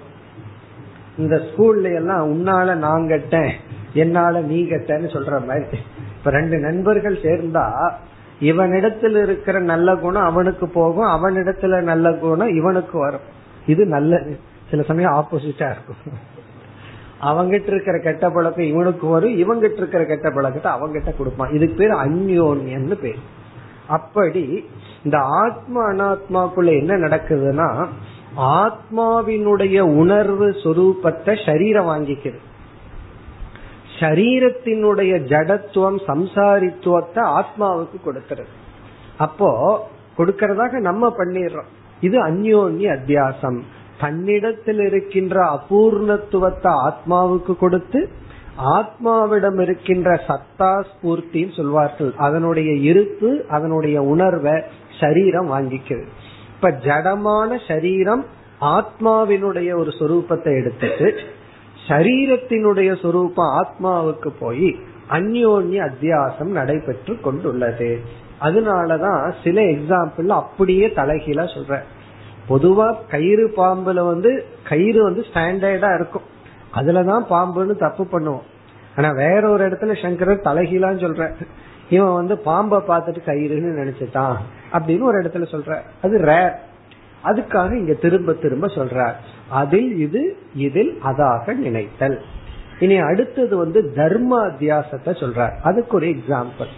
இந்த 1.18 1.36
ஸ்கூல்ல 1.36 1.96
எல்லாம் 1.96 2.32
உன்னால 2.32 2.76
நான் 2.76 3.08
கட்டேன் 3.08 3.52
என்னால 3.94 4.40
நீ 4.42 4.62
கட்டேன்னு 4.64 5.10
சொல்ற 5.16 5.46
மாதிரி. 5.46 5.78
இப்ப 6.18 6.32
ரெண்டு 6.32 6.58
நண்பர்கள் 6.58 7.16
சேர்ந்தா 7.16 7.92
இவனிடத்தில் 8.40 9.24
இருக்கிற 9.24 9.60
நல்ல 9.60 9.96
குணம் 9.96 10.24
அவனுக்கு 10.24 10.68
போகும் 10.68 11.06
அவனிடத்துல 11.06 11.82
நல்ல 11.82 12.14
குணம் 12.14 12.56
இவனுக்கு 12.56 13.00
வரும். 13.00 13.28
இது 13.68 13.86
நல்லது 13.86 14.40
சில 14.70 14.82
சமயம் 14.82 15.14
ஆப்போசிட்டா 15.14 15.70
இருக்கும். 15.72 16.18
அவங்கிட்ட 17.22 17.68
இருக்கிற 17.68 18.00
கெட்ட 18.00 18.30
பழக்கம் 18.30 18.66
இவனுக்கு 18.66 19.08
வரும் 19.08 19.38
இவங்கிட்ட 19.38 19.74
இருக்கிற 19.74 20.06
கெட்ட 20.06 20.30
பழக்கத்தை 20.30 20.72
அவங்கிட்ட 20.72 21.18
கொடுப்பான். 21.18 21.54
இதுக்கு 21.54 21.76
பேர் 21.76 21.92
அந்யோன்யன்னு 21.92 22.94
பேர். 22.94 23.20
அப்படி 23.88 24.66
இந்த 25.04 25.18
ஆத்மா 25.18 25.90
அனாத்மாக்குள்ள 25.90 26.80
என்ன 26.80 26.98
நடக்குதுன்னா 26.98 27.88
ஆத்மாவினுடைய 28.38 29.80
உணர்வு 29.80 30.50
சொரூபத்தை 30.50 31.46
சரீரம் 31.46 31.88
வாங்கிக்குது. 31.88 32.40
சரீரத்தினுடைய 34.00 35.14
ஜடத்துவம் 35.32 36.00
சம்சாரித்துவத்தை 36.08 37.24
ஆத்மாவுக்கு 37.40 37.98
கொடுக்கிறது. 38.04 38.48
அப்போ 39.18 39.50
கொடுக்கறதாக 40.18 40.80
நம்ம 40.80 41.14
பண்ணிடுறோம். 41.18 41.70
இது 42.02 42.26
அந்யோன்ய 42.28 42.88
அத்தியாசம். 42.98 43.60
தன்னிடத்தில் 44.00 44.80
இருக்கின்ற 44.80 45.36
அபூர்ணத்துவத்தை 45.56 46.72
ஆத்மாவுக்கு 46.88 47.56
கொடுத்து 47.56 48.10
ஆத்மாவிடம் 48.78 49.62
இருக்கின்ற 49.62 50.24
சத்தா 50.28 50.84
ஸ்பூர்த்தின்னு 50.90 51.56
சொல்வார்கள். 51.56 52.14
அதனுடைய 52.18 52.74
இருப்பு 52.74 53.46
அதனுடைய 53.50 54.02
உணர்வை 54.02 54.62
சரீரம் 55.00 55.52
வாங்கிக்கிறது 55.52 56.08
இப்ப 56.56 56.70
ஜடமான 56.70 57.60
சரீரம் 57.68 58.26
ஆத்மாவினுடைய 58.62 59.70
ஒரு 59.76 59.92
சொரூபத்தை 60.00 60.52
எடுத்துட்டு 60.60 61.20
சரீரத்தினுடைய 61.90 63.02
சொரூபம் 63.02 63.54
ஆத்மாவுக்கு 63.60 64.32
போய் 64.40 64.76
அந்யோன்ய 65.10 65.90
அத்தியாசம் 65.90 66.52
நடைபெற்று 66.52 67.20
கொண்டுள்ளது. 67.22 68.00
அதனாலதான் 68.42 69.34
சில 69.44 69.62
எக்ஸாம்பிள் 69.62 70.28
அப்படியே 70.28 70.88
தலைகீழா 70.88 71.46
சொல்ற. 71.56 71.80
பொதுவா 72.50 72.96
கயிறு 73.10 73.48
பாம்புல 73.58 74.06
வந்து 74.06 74.46
கயிறு 74.64 75.04
வந்து 75.04 75.26
ஸ்டாண்டர்டா 75.34 75.96
இருக்கும். 75.96 76.22
அதுலதான் 76.76 77.26
பாம்புன்னு 77.30 77.78
தப்பு 77.78 78.04
பண்ணுவோம். 78.04 78.42
ஆனா 78.96 79.12
வேற 79.12 79.50
ஒரு 79.50 79.68
இடத்துல 79.68 80.02
சங்கரர் 80.02 80.42
தலைகீழான்னு 80.44 81.00
சொல்ற. 81.00 81.34
இவன் 81.90 82.14
வந்து 82.14 82.38
பாம்பை 82.38 82.80
பார்த்துட்டு 82.80 83.18
கயிறுன்னு 83.26 83.80
நினைச்சிட்டான் 83.82 84.36
அப்படின்னு 84.74 85.02
ஒரு 85.02 85.22
இடத்துல 85.22 85.48
சொல்ற. 85.52 85.82
அது 86.02 86.18
ரேர் 86.18 86.52
அதுக்காக 87.24 87.74
இங்க 87.74 87.94
திரும்ப 87.94 88.34
திரும்ப 88.34 88.68
சொல்றார். 88.68 89.16
அதில் 89.50 89.98
இது 89.98 90.38
இதில் 90.56 91.00
அதாக 91.04 91.54
நினைத்தல். 91.54 92.22
இனி 92.80 92.98
அடுத்தது 92.98 93.58
வந்து 93.58 93.94
தர்ம 93.94 94.48
அத்தியாசத்தை 94.48 95.06
சொல்றார். 95.06 95.60
அதுக்கு 95.64 95.96
ஒரு 95.96 96.08
எக்ஸாம்பிள் 96.08 96.72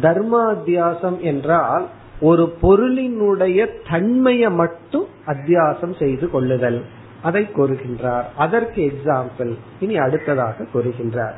தர்மாத்தியாசம் 0.00 1.18
என்றால் 1.18 1.88
ஒரு 2.20 2.54
பொருளினுடைய 2.62 3.68
தன்மையை 3.90 4.50
மட்டும் 4.50 5.06
அத்தியாசம் 5.26 5.98
செய்து 5.98 6.30
கொள்ளுதல். 6.30 6.84
அதை 7.22 7.48
கூறுகின்றார். 7.56 8.24
அதற்கு 8.36 8.92
எக்ஸாம்பிள் 8.92 9.56
இனி 9.80 9.96
அடுத்ததாக 9.96 10.64
கூறுகின்றார். 10.74 11.34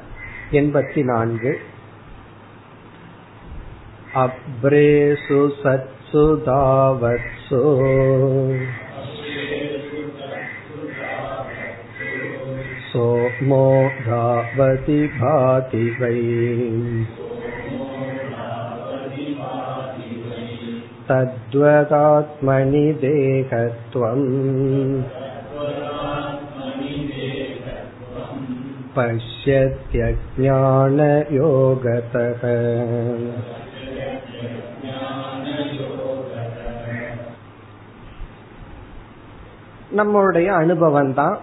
எண்பத்தி 0.50 1.05
நான்கு. 1.05 1.59
அப்ரேசு 4.14 5.50
சத்சு 5.62 6.38
सोमो 13.34 13.68
धावति 14.00 14.98
भाति 15.13 15.84
वै 16.00 16.18
तद्वदात्मनि 21.10 22.84
देहत्वम् 23.03 24.27
पश्यत्यज्ञानयोगतः 31.10 32.44
நம்மளுடைய 39.98 40.50
அனுபவம் 40.62 41.13
தான் 41.20 41.38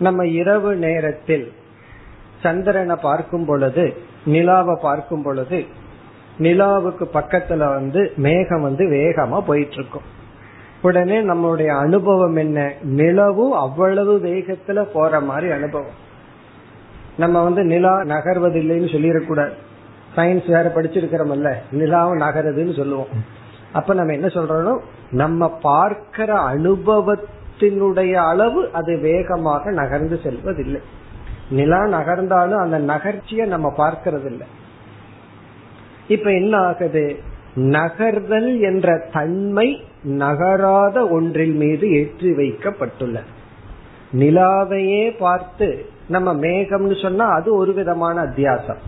நம்ம 0.00 0.26
இரவு 0.26 0.74
நேரத்தில் 0.74 1.52
சந்திரனை 2.42 2.96
பார்க்கும் 2.96 3.44
பொழுது 3.44 3.94
நிலாவை 4.24 4.78
பார்க்கும் 4.82 5.22
பொழுது 5.22 5.64
நிலாவுக்கு 6.38 7.04
பக்கத்துல 7.14 7.56
வந்து 7.56 8.12
மேகம் 8.16 8.62
வந்து 8.62 8.86
வேகமா 8.86 9.40
போயிட்டு 9.40 9.74
இருக்கும் 9.74 10.18
உடனே 10.82 11.20
நம்மளுடைய 11.20 11.66
அனுபவம் 11.66 12.36
என்ன? 12.36 12.72
நிலவும் 12.82 13.52
அவ்வளவு 13.52 14.18
வேகத்துல 14.18 14.82
போற 14.82 15.20
மாதிரி 15.20 15.52
அனுபவம். 15.52 15.96
நம்ம 17.16 17.42
வந்து 17.42 17.64
நிலா 17.64 18.00
நகர்வதில்லைன்னு 18.00 18.92
சொல்லிடக்கூடாது. 18.94 19.52
சயின்ஸ் 20.16 20.46
வேற 20.46 20.72
படிச்சிருக்கிறோம்ல 20.74 21.54
நிலாவும் 21.72 22.22
நகருதுன்னு 22.22 22.76
சொல்லுவோம். 22.76 23.06
அப்ப 23.72 23.94
நம்ம 23.94 24.12
என்ன 24.12 24.26
சொல்றோம் 24.26 24.78
நம்ம 25.10 25.58
பார்க்கிற 25.62 26.40
காற்றினுடைய 27.60 28.12
அளவு 28.12 28.70
அது 28.72 28.98
வேகமாக 28.98 29.70
நகர்ந்து 29.70 30.20
செல்வதில்லை. 30.22 30.80
நிலா 31.50 31.86
நகர்ந்தாலும் 31.86 32.62
அந்த 32.62 32.78
நகர்ச்சியை 32.78 33.46
நம்ம 33.46 33.72
பார்க்கறது 33.76 34.26
இல்லை 34.26 34.46
இப்ப 36.08 36.30
என்ன 36.30 36.56
ஆகுது? 36.56 37.16
நகர்தல் 37.54 38.60
என்ற 38.60 39.08
தன்மை 39.12 39.84
நகராத 40.02 41.08
ஒன்றின் 41.08 41.56
மீது 41.56 41.92
ஏற்றி 41.92 42.30
வைக்கப்பட்டுள்ளது. 42.30 43.30
நிலாவையே 44.12 45.16
பார்த்து 45.18 45.86
நம்ம 46.08 46.34
மேகம்னு 46.34 47.02
சொன்னா 47.02 47.26
அது 47.26 47.54
ஒரு 47.56 47.72
விதமான 47.72 48.22
அத்தியாசம். 48.22 48.82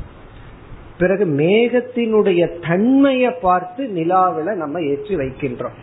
பிறகு 0.99 1.25
மேகத்தினுடைய 1.25 2.69
தன்மையை 2.69 3.33
பார்த்து 3.43 3.85
நிலாவில 3.85 4.55
நம்ம 4.55 4.81
ஏற்றி 4.81 5.17
வைக்கின்றோம். 5.17 5.79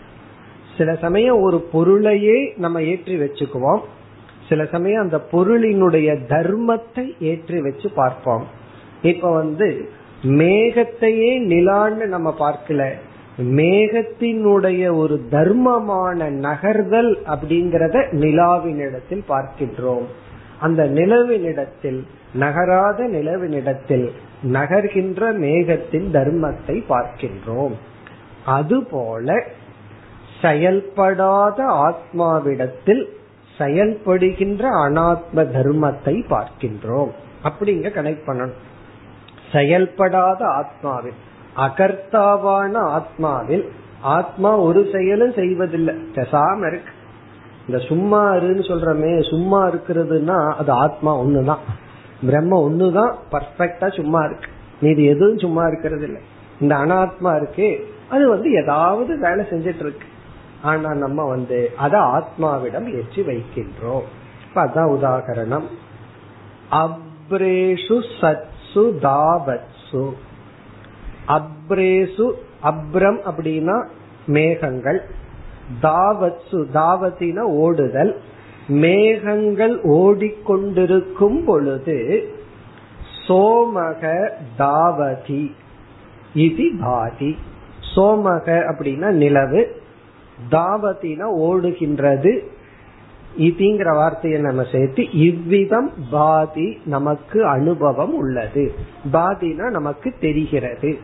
சில 0.80 0.90
சமயம் 0.96 1.40
ஒரு 1.42 1.58
பொருளையே 1.72 2.38
நம்ம 2.58 2.82
ஏற்றி 2.84 3.16
வச்சுக்குவோம். 3.20 3.82
சில 4.50 4.66
சமயம் 4.66 5.02
அந்த 5.02 5.18
பொருளினுடைய 5.32 6.10
தர்மத்தை 6.28 7.06
ஏற்றி 7.20 7.58
வச்சு 7.62 7.88
பார்ப்போம். 7.96 8.46
இப்ப 9.02 9.32
வந்து 9.32 9.68
மேகத்தையே 10.24 11.32
நிலான்னு 11.52 12.06
நம்ம 12.06 12.30
பார்க்கல. 12.40 12.86
மேகத்தினுடைய 13.60 14.84
ஒரு 14.96 15.16
தர்மமான 15.32 16.30
நகர்தல் 16.40 17.12
அப்படிங்கறத 17.26 17.98
நிலாவினிடத்தில் 18.24 19.24
பார்க்கின்றோம். 19.30 20.08
அந்த 20.60 20.84
நிலவினிடத்தில் 20.90 22.00
நகராத 22.34 23.04
நிலவினிடத்தில் 23.08 24.08
நகர்கின்ற 24.48 25.32
மேகத்தின் 25.46 26.10
தர்மத்தை 26.18 26.76
பார்க்கின்றோம். 26.90 27.76
அதுபோல 28.46 29.38
செயல்படாத 30.42 31.64
ஆத்மாவிடத்தில் 31.64 33.04
செயல்படுகின்ற 33.58 34.64
அனாத்ம 34.88 35.36
தர்மத்தை 35.36 36.16
பார்க்கின்றோம். 36.30 37.12
அப்படிங்க 37.44 37.88
கனெக்ட் 37.90 38.28
பண்ணணும். 38.28 38.58
செயல்படாத 39.52 40.46
ஆத்மாவில் 40.46 41.18
அகர்த்தாவான 41.58 42.74
ஆத்மாவில் 42.98 43.68
ஆத்மா 44.02 44.58
ஒரு 44.58 44.90
செயலும் 44.94 45.34
செய்வதில்லை. 45.34 45.96
பெசாம 45.96 46.68
இருக்கு. 46.68 46.92
இந்த 47.68 47.86
சும்மா 47.86 48.34
இருன்னு 48.34 48.64
சொல்றமே 48.70 49.30
சும்மா 49.30 49.68
இருக்கிறதுனா 49.68 50.54
அது 50.54 50.72
ஆத்மா 50.72 51.20
ஒண்ணுதான். 51.20 51.64
பிரம்ம 52.26 52.70
ஒண்ணுதான் 52.70 53.14
பர்ஃபெக்டா 53.32 53.96
சும்மா 53.96 54.24
இருக்கு. 54.24 54.52
மீது 54.82 55.04
எதுவும் 55.04 55.38
சும்மா 55.38 55.68
இருக்கிறது 55.68 56.06
இல்லை 56.06 56.22
இந்த 56.60 56.76
அனாத்மா 56.76 57.36
இருக்கு 57.36 57.88
அது 58.10 58.30
வந்து 58.30 58.52
ஏதாவது 58.52 59.20
வேலை 59.20 59.46
செஞ்சிட்டு 59.46 59.84
இருக்கு. 59.86 60.08
ஆனா 60.62 60.94
நம்ம 60.94 61.24
வந்து 61.24 61.72
அத 61.78 61.98
ஆத்மாவிடம் 61.98 62.96
ஏற்றி 62.96 63.22
வைக்கின்றோம். 63.22 64.02
அதான் 64.56 64.98
உதாகரணம். 65.02 65.64
அப்ரேஷு 66.72 68.04
சத்சு 68.22 68.92
தாவத்சு. 69.02 70.14
அப்ரேசு 71.28 72.32
அப்ரம் 72.64 73.18
அப்படின்னா 73.32 73.88
மேகங்கள். 74.26 75.02
தாவத்சு 75.82 76.66
தாவத்தின 76.74 77.40
ஓடுதல். 77.40 78.22
மேகங்கள் 78.68 79.82
ஓடிக்கொண்டிருக்கும் 79.82 81.46
பொழுது 81.46 82.30
சோமக 83.28 84.30
தாவதி. 84.58 85.52
இது 86.34 86.64
பாதி. 86.82 87.38
சோமக 87.96 88.46
அப்படின்னா 88.46 89.08
நிலவு. 89.08 89.79
தாவத்தினா 90.52 91.26
ஓடுகின்றது. 91.40 92.40
இதுங்கிற 93.38 93.96
வார்த்தையை 93.96 94.42
நம்ம 94.42 94.64
சேர்த்து 94.72 95.12
இவ்விதம் 95.12 95.92
பாதி 96.12 96.80
நமக்கு 96.86 97.46
அனுபவம் 97.46 98.16
உள்ளது. 98.16 98.74
பாதினா 99.14 99.70
நமக்கு 99.70 100.14
தெரிகிறது. 100.20 100.98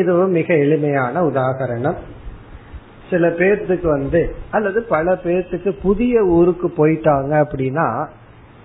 இதுவும் 0.00 0.30
மிக 0.30 0.54
எளிமையான 0.64 1.22
உதாகரணம் 1.22 1.98
சில 3.11 3.27
பேர்த்துக்கு 3.29 3.87
வந்து 3.87 4.35
அல்லது 4.51 4.81
பல 4.81 5.13
பேர்த்துக்கு 5.23 5.71
புதிய 5.81 6.23
ஊருக்கு 6.37 6.67
போயிட்டாங்க 6.77 7.31
அப்படின்னா 7.43 8.07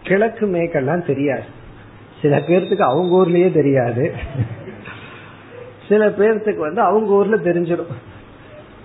கிழக்கு 0.02 0.46
மேற்கெல்லாம் 0.46 1.06
தெரியாது. 1.06 1.46
சில 2.22 2.38
பேர்த்துக்கு 2.38 2.84
அவங்க 2.90 3.12
ஊர்லயே 3.16 3.52
தெரியாது. 3.52 4.12
சில 5.88 6.08
பேர்த்துக்கு 6.08 6.56
வந்து 6.56 6.80
அவங்க 6.80 7.10
ஊர்ல 7.12 7.36
தெரிஞ்சிடும். 7.36 7.92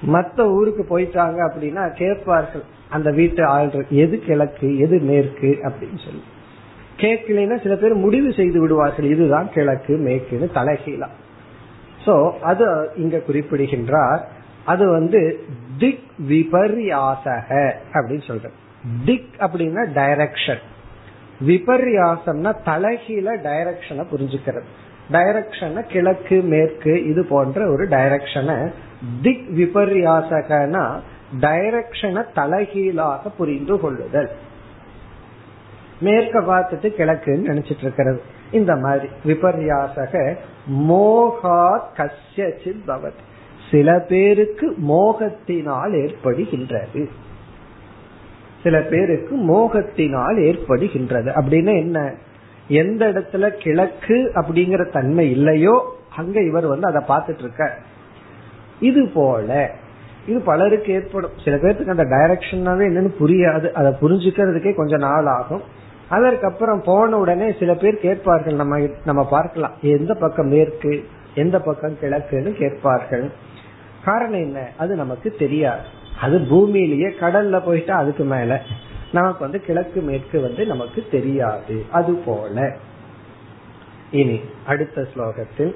மத்த 0.07 0.41
ஊருக்கு 0.41 0.83
போயிட்டாங்க 0.91 1.39
அப்படின்னா 1.47 1.93
கேட்பார்கள் 1.95 2.63
அந்த 2.89 3.11
வீட்டு 3.11 3.45
ஆள் 3.45 3.85
எது 3.89 4.19
கிழக்கு 4.19 4.77
எது 4.77 4.99
மேற்கு 4.99 5.57
அப்படின்னு 5.63 5.99
சொல்லி. 6.05 6.23
கேட்கலைன்னா 6.97 7.61
சில 7.61 7.75
பேர் 7.75 7.93
முடிவு 7.93 8.33
செய்து 8.33 8.59
விடுவார்கள் 8.59 9.05
இதுதான் 9.05 9.49
கிழக்கு 9.53 9.93
மேற்குன்னு 10.07 10.47
தலைகீழா. 10.55 11.09
சோ 12.05 12.31
அது 12.31 12.89
இங்க 12.95 13.17
குறிப்பிடுகின்றார். 13.17 14.21
அது 14.65 14.89
வந்து 14.89 15.45
திக் 15.79 16.03
விபர்யாசக 16.29 17.73
அப்படின்னு 17.93 18.27
சொல்ற 18.27 18.49
திக் 19.05 19.33
அப்படின்னா 19.39 19.83
டைரக்ஷன் 19.99 20.61
விபர்யாசம்னா 21.47 22.55
தலைகீழ 22.65 23.27
டைரக்ஷனை 23.47 24.05
புரிஞ்சுக்கிறது. 24.11 24.63
டைரக்ஷனை 25.11 25.81
கிழக்கு 25.81 26.41
மேற்கு 26.41 27.05
இது 27.05 27.25
போன்ற 27.25 27.71
ஒரு 27.71 27.87
டைரக்ஷனை 27.87 28.71
திக் 29.21 29.47
விபர்யாசகனா 29.49 30.99
டைரக்ஷனை 31.39 32.25
தலைகீழாக 32.33 33.29
புரிந்து 33.29 33.79
கொள்ளுதல். 33.79 34.31
மேற்க 35.99 36.39
பார்த்துட்டு 36.39 36.85
கிழக்குன்னு 36.85 37.49
நினைச்சிட்டு 37.49 37.83
இருக்கிறது. 37.83 38.21
இந்த 38.51 38.75
மாதிரி 38.75 39.07
விபர்யாசக 39.25 40.37
மோகா 40.71 41.79
கசித் 41.97 42.81
பவத். 42.87 43.21
சில 43.71 43.99
பேருக்கு 43.99 44.75
மோகத்தினால் 44.87 45.91
ஏற்படுகின்றது. 45.91 47.09
சில 48.63 48.81
பேருக்கு 48.81 49.37
மோகத்தினால் 49.37 50.37
ஏற்படுகின்றது. 50.37 51.29
அப்படின்னு 51.35 51.77
என்ன? 51.77 52.13
எந்த 52.67 53.11
இடத்துல 53.11 53.49
கிழக்கு 53.49 54.31
அப்படிங்கிற 54.35 54.91
தன்மை 54.91 55.31
இல்லையோ 55.31 55.95
அங்க 56.15 56.41
இவர் 56.41 56.65
வந்து 56.65 56.87
அதை 56.87 57.01
பார்த்துட்டு 57.07 57.39
இருக்க 57.39 57.77
இது 58.79 59.07
போல 59.07 59.71
இது 60.27 60.39
பலருக்கு 60.41 60.93
ஏற்படும். 60.93 61.31
சில 61.43 61.57
பேருக்கு 61.57 61.91
அந்த 61.91 62.03
டைரக்ஷனாவே 62.03 62.83
என்னன்னு 62.89 63.13
புரியாது. 63.19 63.71
அதை 63.71 63.91
புரிஞ்சுக்கிறதுக்கே 64.01 64.75
கொஞ்சம் 64.75 64.99
நாள் 64.99 65.25
ஆகும். 65.25 65.61
அதற்கப்புறம் 66.09 66.81
போன 66.85 67.17
உடனே 67.17 67.55
சில 67.59 67.73
பேர் 67.73 67.99
கேட்பார்கள். 67.99 68.53
நம்ம 68.53 68.87
நம்ம 69.05 69.27
பார்க்கலாம். 69.27 69.71
எந்த 69.81 70.13
பக்கம் 70.13 70.47
மேற்கு 70.47 71.05
எந்த 71.35 71.59
பக்கம் 71.59 71.97
கிழக்குன்னு 72.01 72.51
கேட்பார்கள். 72.51 73.31
காரணம் 74.04 74.42
என்ன 74.42 74.58
அது 74.76 74.92
நமக்கு 74.96 75.28
தெரியாது 75.38 75.86
அது 76.20 76.36
பூமியிலேயே 76.50 77.08
கடல்ல 77.20 77.56
போயிட்டா 77.64 77.94
அதுக்கு 77.96 78.24
மேல 78.24 78.52
நமக்கு 79.12 79.40
வந்து 79.40 79.60
கிழக்கு 79.60 80.00
மேற்கு 80.00 80.38
வந்து 80.40 80.62
நமக்கு 80.66 81.00
தெரியாது 81.10 81.76
அது 81.92 82.12
போல 82.26 82.68
இனி 84.12 84.38
அடுத்த 84.66 85.06
ஸ்லோகத்தில் 85.12 85.74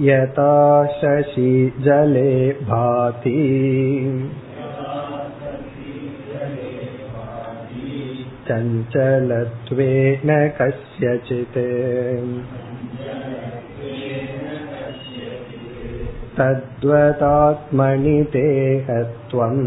यथा 0.00 0.52
शशि 0.92 1.50
जले 1.78 2.30
भाति 2.62 3.40
चञ्चलत्वेन 8.46 10.30
कस्यचित् 10.58 11.58
तद्वदात्मनि 16.38 18.16
देहत्वम् 18.32 19.64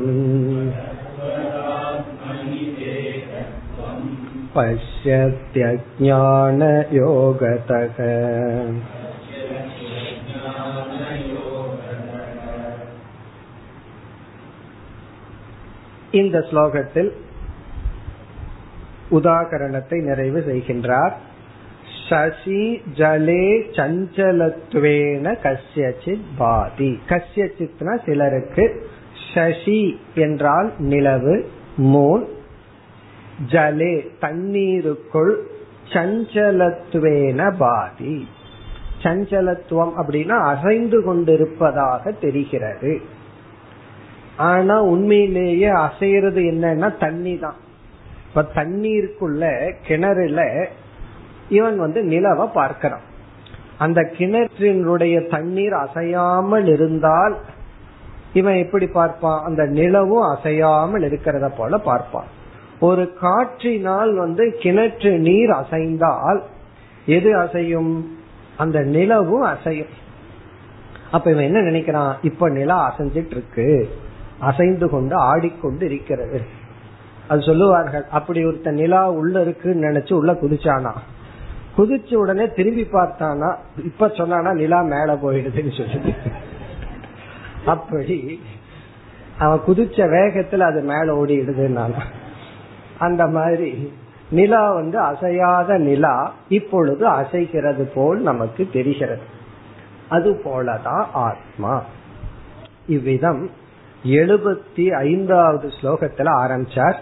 पश्यत्यज्ञानयोगतः 6.64 7.98
இந்த 16.12 16.38
ஸ்லோகத்தில் 16.50 17.12
உதாகரணத்தை 19.10 19.98
நிறைவு 20.02 20.40
செய்கின்றார் 20.48 21.14
சசி 22.09 22.83
ஜலே 22.95 23.45
சஞ்சலத்துவேன 23.77 25.35
கசியச்சித் 25.43 26.27
பாதி. 26.39 26.99
கசியச்சித்னா 27.09 28.05
சிலருக்கு 28.05 28.87
சசி 29.35 30.01
என்றால் 30.15 30.73
நிலவு 30.79 31.51
மூன் 31.79 32.25
ஜலே 33.49 34.07
தண்ணீருக்குள் 34.21 35.47
சஞ்சலத்துவேன 35.89 37.57
பாதி. 37.59 38.29
சஞ்சலத்துவம் 39.03 39.93
அப்படின்னா 40.01 40.37
அசைந்து 40.45 41.03
கொண்டிருப்பதாக 41.03 42.11
தெரிகிறது. 42.11 43.01
ஆனா 44.37 44.83
உண்மையிலேயே 44.83 45.69
அசைறது 45.69 46.43
என்னன்னா 46.51 46.99
தண்ணி 46.99 47.39
தான் 47.39 47.55
இப்ப 48.29 48.47
தண்ணீருக்குள்ள 48.55 49.73
கிணறுல 49.89 50.67
இவன் 51.49 51.79
வந்து 51.79 52.03
நிலவை 52.03 52.47
பார்க்கிறான். 52.53 53.01
அந்த 53.79 54.01
கிணற்றினுடைய 54.19 55.29
தண்ணீர் 55.29 55.73
அசையாமல் 55.73 56.67
இருந்தால் 56.67 57.37
இவன் 58.33 58.55
எப்படி 58.55 58.87
பார்ப்பான்? 58.87 59.45
அந்த 59.45 59.67
நிலவும் 59.67 60.37
அசையாமல் 60.37 61.03
இருக்கிறத 61.03 61.53
போல 61.57 61.79
பார்ப்பான். 61.79 62.27
ஒரு 62.81 63.15
காற்றினால் 63.21 64.15
வந்து 64.15 64.57
கிணற்று 64.59 65.19
நீர் 65.19 65.51
அசைந்தால் 65.51 66.43
எது 67.07 67.39
அசையும்? 67.39 68.11
அந்த 68.57 68.81
நிலவும் 68.81 69.43
அசையும். 69.43 69.95
அப்ப 71.11 71.31
இவன் 71.31 71.45
என்ன 71.45 71.61
நினைக்கிறான்? 71.61 72.15
இப்ப 72.23 72.49
நிலா 72.49 72.79
அசைஞ்சிட்டு 72.91 73.31
இருக்கு 73.31 73.89
அசைந்து 74.39 74.91
கொண்டு 74.91 75.17
ஆடிக்கொண்டு 75.17 75.85
இருக்கிறது. 75.85 76.41
அது 77.29 77.41
சொல்லுவார்கள் 77.43 78.05
அப்படி 78.11 78.45
ஒருத்த 78.45 78.71
நிலா 78.71 79.11
உள்ள 79.11 79.41
இருக்குன்னு 79.41 79.89
நினைச்சு 79.89 80.13
உள்ள 80.13 80.33
குதிச்சானா? 80.33 80.93
குதிச்ச 81.79 82.15
உடனே 82.15 82.51
திரும்பி 82.51 82.83
பார்த்தானா 82.83 83.57
இப்ப 83.85 84.07
சொன்னானா 84.07 84.53
நிலா 84.53 84.81
மேல 84.83 85.15
போயிடுதுன்னு 85.15 85.77
சொல்லி 85.77 86.15
அப்படி 87.67 88.41
அவன் 89.39 89.65
குதிச்ச 89.67 89.99
வேகத்துல 90.15 90.59
அது 90.59 90.81
மேல 90.81 91.25
ஓடிடுதுன்னா 91.25 92.03
அந்த 92.99 93.27
மாதிரி 93.27 93.93
நிலா 94.31 94.73
வந்து 94.73 94.99
அசையாத 94.99 95.79
நிலா 95.79 96.33
இப்பொழுது 96.49 97.09
அசைகிறது 97.09 97.83
போல் 97.95 98.21
நமக்கு 98.21 98.69
தெரிகிறது. 98.73 99.23
அது 100.09 100.41
போலதான் 100.45 101.05
ஆத்மா. 101.13 101.83
இவ்விதம் 102.87 103.51
எழுபத்தி 104.05 104.91
ஐந்தாவது 104.91 105.69
ஸ்லோகத்துல 105.81 106.29
ஆரம்பிச்சார். 106.45 106.95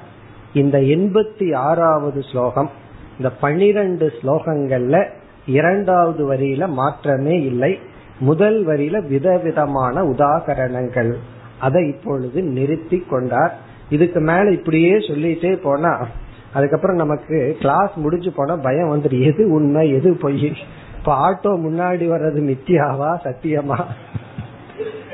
இந்த 0.53 0.79
எண்பத்தி 0.79 1.55
ஆறாவது 1.55 2.23
ஸ்லோகம் 2.23 2.71
இந்த 3.17 3.31
பனிரெண்டு 3.31 4.13
ஸ்லோகங்கள்ல 4.23 5.09
இரண்டாவது 5.47 6.35
வரியில 6.35 6.69
மாற்றமே 6.69 7.43
இல்லை. 7.43 7.79
முதல் 8.19 8.67
வரியில 8.67 9.09
விதவிதமான 9.09 10.03
உதாகரணங்கள். 10.03 11.13
அதை 11.59 11.89
இப்பொழுது 11.89 12.43
நிறுத்தி 12.43 12.99
கொண்டார். 12.99 13.59
இதுக்கு 13.91 14.21
மேல 14.21 14.51
இப்படியே 14.51 14.93
சொல்லிட்டே 14.93 15.57
போனா 15.63 16.07
அதுக்கப்புறம் 16.55 16.97
நமக்கு 16.97 17.57
கிளாஸ் 17.61 17.95
முடிஞ்சு 17.95 18.33
போனா 18.33 18.57
பயம் 18.57 18.93
வந்துட்டு 18.95 19.21
எது 19.23 19.51
உண்மை 19.51 19.91
எது 19.91 20.17
பொய்? 20.17 20.53
இப்ப 20.99 21.31
ஆட்டோ 21.31 21.47
முன்னாடி 21.47 22.05
வர்றது 22.11 22.41
மித்தியாவா 22.51 23.11
சத்தியமா? 23.25 23.85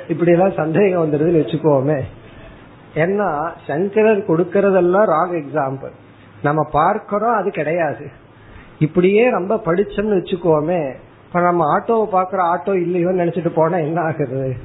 இப்படி 0.09 0.31
எல்லாம் 0.31 0.53
சந்தேகம் 0.53 1.03
வந்துருதுன்னு 1.03 1.41
வச்சுக்கோமே. 1.41 2.01
ஏன்னா 2.95 3.51
சங்கரர் 3.67 4.27
கொடுக்கறதெல்லாம் 4.29 5.11
ராங் 5.11 5.43
எக்ஸாம்பிள் 5.43 5.93
நம்ம 6.43 6.69
பார்க்கிறோம் 6.73 7.35
அது 7.35 7.51
கிடையாது. 7.51 8.07
இப்படியே 8.79 9.31
ரொம்ப 9.31 9.61
படிச்சோம்னு 9.65 10.19
வச்சுக்கோமே 10.19 10.95
இப்ப 11.27 11.41
நம்ம 11.41 11.79
ஆட்டோவை 11.79 12.15
பாக்குற 12.15 12.41
ஆட்டோ 12.55 12.73
இல்லையோன்னு 12.79 13.23
நினைச்சிட்டு 13.23 13.49
போனா 13.49 13.77
என்ன 13.77 14.01
ஆகுது? 14.01 14.57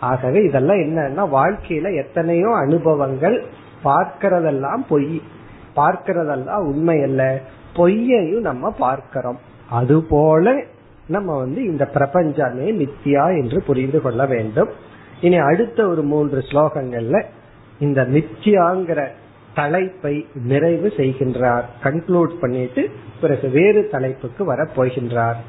ஆகவே 0.00 0.42
இதெல்லாம் 0.42 0.76
என்னன்னா 0.76 1.36
வாழ்க்கையில 1.36 1.96
எத்தனையோ 1.96 2.56
அனுபவங்கள் 2.56 3.44
பார்க்கறதெல்லாம் 3.84 4.80
பொய். 4.88 5.22
பார்க்கறதெல்லாம் 5.76 6.64
உண்மை 6.64 7.02
அல்ல. 7.02 7.40
பொய்யையும் 7.74 8.40
நம்ம 8.40 8.70
பார்க்கிறோம். 8.70 9.38
அது 9.70 10.02
போல 10.02 10.62
நம்ம 11.06 11.38
வந்து 11.38 11.64
இந்த 11.64 11.86
பிரபஞ்சமே 11.86 12.72
மித்தியா 12.72 13.42
என்று 13.42 13.62
புரிந்து 13.62 14.02
கொள்ள 14.02 14.26
வேண்டும். 14.26 14.68
இனி 15.20 15.36
அடுத்த 15.36 15.88
ஒரு 15.88 16.02
மூன்று 16.02 16.38
ஸ்லோகங்கள்ல 16.38 17.22
இந்த 17.78 18.02
மித்தியாங்கிற 18.02 19.06
தலைப்பை 19.53 20.13
நிறைவு 20.43 20.87
செய்கின்றார் 20.97 21.65
கன்க்ளூட் 21.83 22.33
பண்ணிட்டு 22.39 22.81
பிறகு 23.21 23.47
வேறு 23.49 23.81
தலைப்புக்கு 23.89 24.43
வர 24.45 24.61
போகின்றார் 24.75 25.39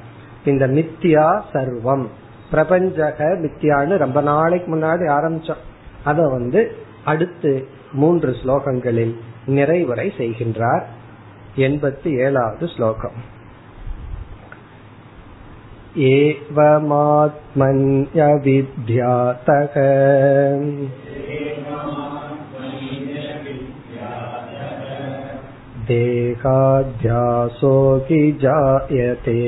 இந்த 0.45 0.65
மித்தியா 0.69 1.27
சர்வம் 1.53 2.07
பிரபஞ்சக 2.51 3.29
மித்தியான்னு 3.43 3.97
ரொம்ப 3.97 4.19
நாளைக்கு 4.23 4.69
முன்னாடி 4.75 5.07
ஆரம்பிச்சோம் 5.13 5.65
அத 6.05 6.29
வந்து 6.29 6.61
அடுத்து 7.05 7.53
மூன்று 7.93 8.31
ஸ்லோகங்களில் 8.33 9.15
நிறைவுரை 9.49 10.07
செய்கின்றார் 10.19 10.85
எண்பத்தி 11.57 12.11
ஏழாவது 12.19 12.67
ஸ்லோகம் 12.69 13.19
एवमात्मन्यविद्यातः 18.59 19.75
देहाध्यासो 25.88 27.74
जायते। 28.32 29.42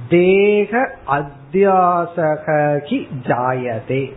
தேக 0.08 0.98
அத்தியாசகி 1.06 3.08
ஜாயதே. 3.22 4.12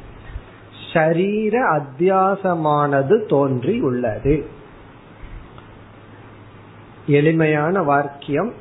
ஷரீர 0.93 1.77
அத்தியாசமானது 1.77 3.25
தோன்றி 3.25 3.79
உள்ளது 3.79 4.49
எளிமையான 7.05 7.83
வாக்கியம். 7.83 8.53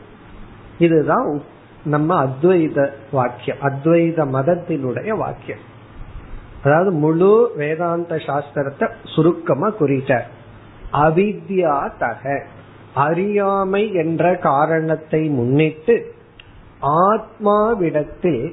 இதுதான் 0.79 1.43
நம்ம 1.85 2.25
அத்வைத 2.25 2.91
வாக்கியம். 3.13 3.59
அத்வைத 3.59 4.33
மதத்தினுடைய 4.33 5.09
வாக்கியம். 5.09 5.75
அதாவது 6.67 6.91
முழு 6.91 7.33
வேதாந்த 7.57 8.15
சாஸ்திரத்தை 8.17 8.87
சுருக்கமா 9.15 9.69
குறிட்டார் 9.81 10.29
அவித்யா 10.93 11.77
தக. 11.99 12.43
அறியாமை 12.95 13.83
என்ற 13.93 14.37
காரணத்தை 14.37 15.29
முன்னிட்டு 15.29 15.95
ஆத்மாவிடத்தில் 16.83 18.45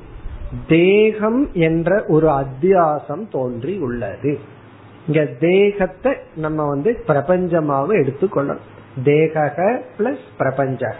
தேகம் 0.67 1.41
என்ற 1.53 2.03
ஒரு 2.07 2.27
அத்தியாசம் 2.41 3.23
தோன்றி 3.31 3.77
உள்ளது. 3.77 4.39
இங்க 5.07 5.21
தேகத்தை 5.39 6.13
நம்ம 6.35 6.67
வந்து 6.69 6.91
பிரபஞ்சமாக 7.07 7.97
எடுத்துக்கொள்ளணும். 8.01 8.67
தேக 9.03 9.63
பிளஸ் 9.97 10.25
பிரபஞ்சக. 10.37 10.97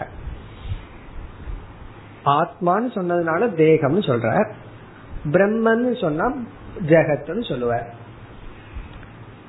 ஆத்மான்னு 2.24 2.90
சொன்னதுனால 2.98 3.42
தேகம்னு 3.62 4.02
சொல்ற 4.10 4.28
பிரம்மன்னு 5.32 6.00
சொன்னா 6.00 6.26
ஜெகத்னு 6.86 7.48
சொல்லுவார். 7.48 7.94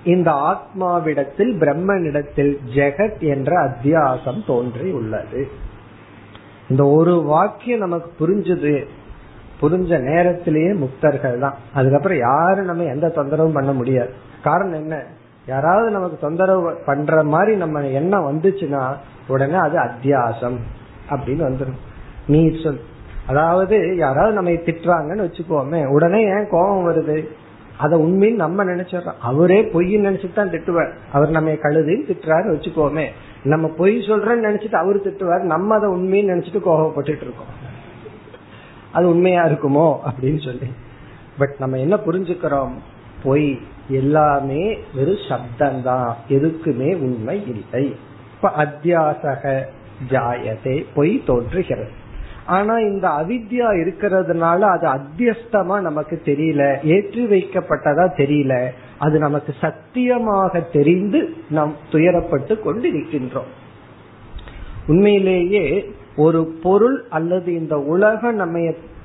இந்த 0.03 0.31
ஆத்மாவிடத்தில் 0.31 1.57
பிரம்மனிடத்தில் 1.57 2.57
ஜெகத் 2.75 3.19
என்ற 3.19 3.69
அத்தியாசம் 3.69 4.45
தோன்றி 4.47 4.91
உள்ளது 4.91 5.51
இந்த 6.69 6.85
ஒரு 6.85 7.21
வாக்கியம் 7.21 7.79
நமக்கு 7.79 8.27
புரிஞ்சது. 8.27 8.85
புரிஞ்ச 9.61 9.99
நேரத்திலேயே 9.99 10.71
முக்தர்கள் 10.71 11.39
தான். 11.39 11.55
அதுக்கப்புறம் 11.73 12.17
யாரும் 12.17 12.65
நம்ம 12.65 12.83
எந்த 12.83 13.13
தொந்தரவும் 13.15 13.53
பண்ண 13.53 13.73
முடியாது. 13.73 14.13
காரணம் 14.43 14.73
என்ன? 14.73 15.03
யாராவது 15.47 15.91
நமக்கு 15.91 16.17
தொந்தரவு 16.17 16.77
பண்ற 16.85 17.23
மாதிரி 17.23 17.55
நம்ம 17.55 17.81
எண்ணம் 17.81 18.27
வந்துச்சுன்னா 18.31 18.95
உடனே 19.27 19.53
அது 19.53 19.77
அத்தியாசம் 19.77 20.57
அப்படின்னு 21.09 21.51
வந்துடும் 21.51 21.77
நீ 22.27 22.61
சொல் 22.63 22.79
அதாவது 23.27 23.95
யாராவது 23.97 24.33
நம்ம 24.33 24.49
திட்டுறாங்கன்னு 24.49 25.27
வச்சுக்கோமே 25.27 25.87
உடனே 25.87 26.23
ஏன் 26.23 26.47
கோபம் 26.49 26.89
வருது? 26.89 27.27
அத 27.77 27.97
உண்மைன்னு 27.97 28.35
நம்ம 28.35 28.63
நினைச்சிடறோம். 28.63 29.19
அவரே 29.19 29.61
பொய்ன்னு 29.61 30.07
நினைச்சிட்டு 30.07 30.33
தான் 30.33 30.49
திட்டுவார். 30.49 30.93
அவர் 31.11 31.29
நம்ம 31.29 31.49
கழுதின்னு 31.49 32.09
திட்டுறாரு 32.09 32.49
வச்சுக்கோமே 32.51 33.05
நம்ம 33.43 33.67
பொய் 33.67 33.97
சொல்றேன்னு 33.97 34.45
நினைச்சிட்டு 34.49 34.75
அவரு 34.75 35.01
திட்டுவார். 35.03 35.41
நம்ம 35.41 35.75
அதை 35.75 35.89
உண்மைன்னு 35.89 36.29
நினைச்சிட்டு 36.29 36.61
கோபப்பட்டுட்டு 36.65 37.21
இருக்கோம். 37.21 37.73
அது 38.91 39.09
உண்மையா 39.09 39.45
இருக்குமோ 39.45 39.97
அப்படின்னு 40.05 40.45
சொல்லி. 40.45 40.73
பட் 41.37 41.53
நம்ம 41.59 41.77
என்ன 41.77 41.95
புரிஞ்சுக்கிறோம்? 41.95 42.71
பொய் 43.23 43.59
எல்லாமே 43.89 44.79
வெறும் 44.95 45.25
சப்தம்தான் 45.29 46.13
எதுக்குமே 46.29 46.95
உண்மை 46.95 47.47
இல்லை. 47.47 47.95
இப்ப 48.35 48.51
அத்தியாசக 48.57 49.63
ஜாயத்தை 50.09 50.85
பொய் 50.95 51.23
தோன்றுகிறது. 51.25 52.03
ஆனா 52.45 52.77
இந்த 52.77 53.07
அவித்யா 53.07 53.69
இருக்கிறதுனால 53.83 54.59
அது 54.59 54.87
அத்தியஸ்தமா 54.87 55.81
நமக்கு 55.81 56.21
தெரியல 56.25 56.83
ஏற்றி 56.83 57.25
வைக்கப்பட்டதா 57.25 58.05
தெரியல. 58.17 58.65
அது 58.97 59.19
நமக்கு 59.19 59.53
சத்தியமாக 59.61 60.59
தெரிந்து 60.59 61.33
நாம் 61.49 61.73
துயரப்பட்டு 61.91 62.59
கொண்டு 62.59 62.91
இருக்கின்றோம் 62.91 63.51
உண்மையிலேயே 64.87 65.93
ஒரு 66.15 66.45
பொருள் 66.63 67.03
அல்லது 67.09 67.53
இந்த 67.53 67.77
உலகம் 67.77 68.35
நம்ம 68.35 68.59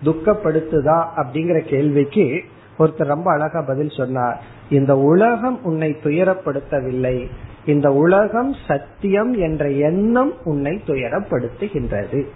துக்கப்படுத்துதா 0.05 1.05
அப்படிங்கிற 1.17 1.59
கேள்விக்கு 1.59 2.43
ஒருத்தர் 2.79 3.05
ரொம்ப 3.05 3.33
அழகா 3.33 3.65
பதில் 3.67 3.89
சொன்னார். 3.89 4.43
இந்த 4.71 4.97
உலகம் 4.97 5.65
உன்னை 5.65 5.97
துயரப்படுத்தவில்லை. 6.03 7.27
இந்த 7.67 7.93
உலகம் 7.93 8.55
சத்தியம் 8.69 9.33
என்ற 9.33 9.71
எண்ணம் 9.71 10.33
உன்னை 10.45 10.81
துயரப்படுத்துகின்றது. 10.87 12.27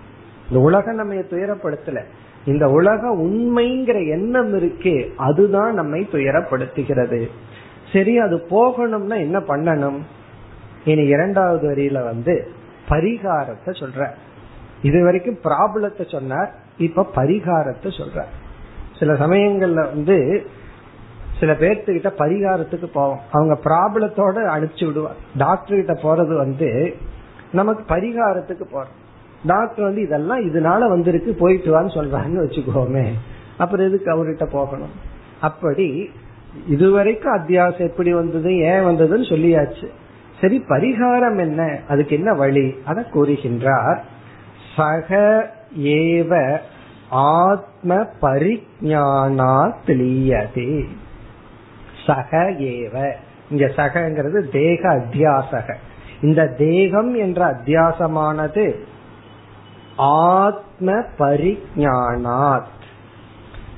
இந்த 0.49 0.61
உலகம் 0.61 0.95
நம்ம 0.95 1.15
துயரப்படுத்தல. 1.15 2.03
இந்த 2.45 2.69
உலக 2.69 3.17
உண்மைங்கிற 3.17 4.09
எண்ணம் 4.09 4.55
இருக்கே 4.55 5.15
அதுதான் 5.17 5.75
நம்மை 5.75 6.09
துயரப்படுத்துகிறது. 6.13 7.29
சரி 7.93 8.19
அது 8.19 8.37
போகணும்னா 8.51 9.17
என்ன 9.17 9.39
பண்ணணும்? 9.39 9.99
இனி 10.85 11.05
இரண்டாவது 11.05 11.71
வரியில 11.71 12.05
வந்து 12.05 12.51
பரிகாரத்தை 12.89 13.67
சொல்ற. 13.67 14.09
இது 14.83 15.05
வரைக்கும் 15.05 15.39
ப்ராப்ளத்தை 15.45 16.11
சொன்னார் 16.11 16.55
இப்ப 16.79 17.07
பரிகாரத்தை 17.15 18.01
சொல்ற. 18.01 18.23
சில 18.99 19.13
சமயங்கள்ல 19.13 19.75
வந்து 19.75 20.47
சில 21.41 21.53
பேர்த்துக்கிட்ட 21.53 22.11
பரிகாரத்துக்கு 22.19 22.87
போவோம். 22.87 23.21
அவங்க 23.33 23.59
ப்ராப்ளத்தோட 23.65 24.37
அனுப்பிச்சு 24.57 24.87
விடுவார் 24.87 25.17
டாக்டர் 25.39 25.85
கிட்ட 25.85 25.93
போறது 25.93 26.37
வந்து 26.37 26.95
நமக்கு 27.53 27.95
பரிகாரத்துக்கு 27.95 28.65
போறோம். 28.73 29.03
டாக்டர் 29.47 29.85
வந்து 29.85 30.03
இதெல்லாம் 30.03 30.41
இதனால 30.41 30.89
வந்திருக்கு 30.89 31.35
போயிட்டு 31.35 31.81
வான்னு 31.81 31.85
சொல்றாங்கன்னு 31.85 32.45
வச்சுக்கோமே. 32.45 33.09
அப்புறம் 33.59 33.87
எதுக்கு 33.87 34.13
அவர்கிட்ட 34.15 34.45
போகணும்? 34.45 34.91
அப்படி 35.41 36.11
இதுவரைக்கும் 36.69 37.35
அத்தியாசம் 37.35 37.89
எப்படி 37.89 38.13
வந்தது 38.13 38.57
ஏன் 38.57 38.85
வந்ததுன்னு 38.85 39.29
சொல்லியாச்சு. 39.33 39.87
சரி 40.41 40.65
பரிகாரம் 40.69 41.39
என்ன? 41.39 41.79
அதுக்கு 41.89 42.17
என்ன 42.17 42.33
வழி? 42.33 42.75
அதை 42.85 43.05
கூறுகின்றார் 43.05 43.99
சக 44.77 45.51
ஏவ 45.79 46.59
ஆத்ம 47.11 48.07
பரிஜானா 48.23 49.73
தெளியதே. 49.87 50.85
சக 52.07 52.51
ஏவ. 52.51 53.13
இங்க 53.51 53.67
சகங்கிறது 53.67 54.51
தேக 54.53 54.95
அத்தியாசக. 54.95 55.75
இந்த 56.21 56.47
தேகம் 56.47 57.15
என்ற 57.15 57.53
அத்தியாசமானது 57.53 58.75
ஆத்ம 59.97 60.93
பரிஜானாத் 61.19 62.73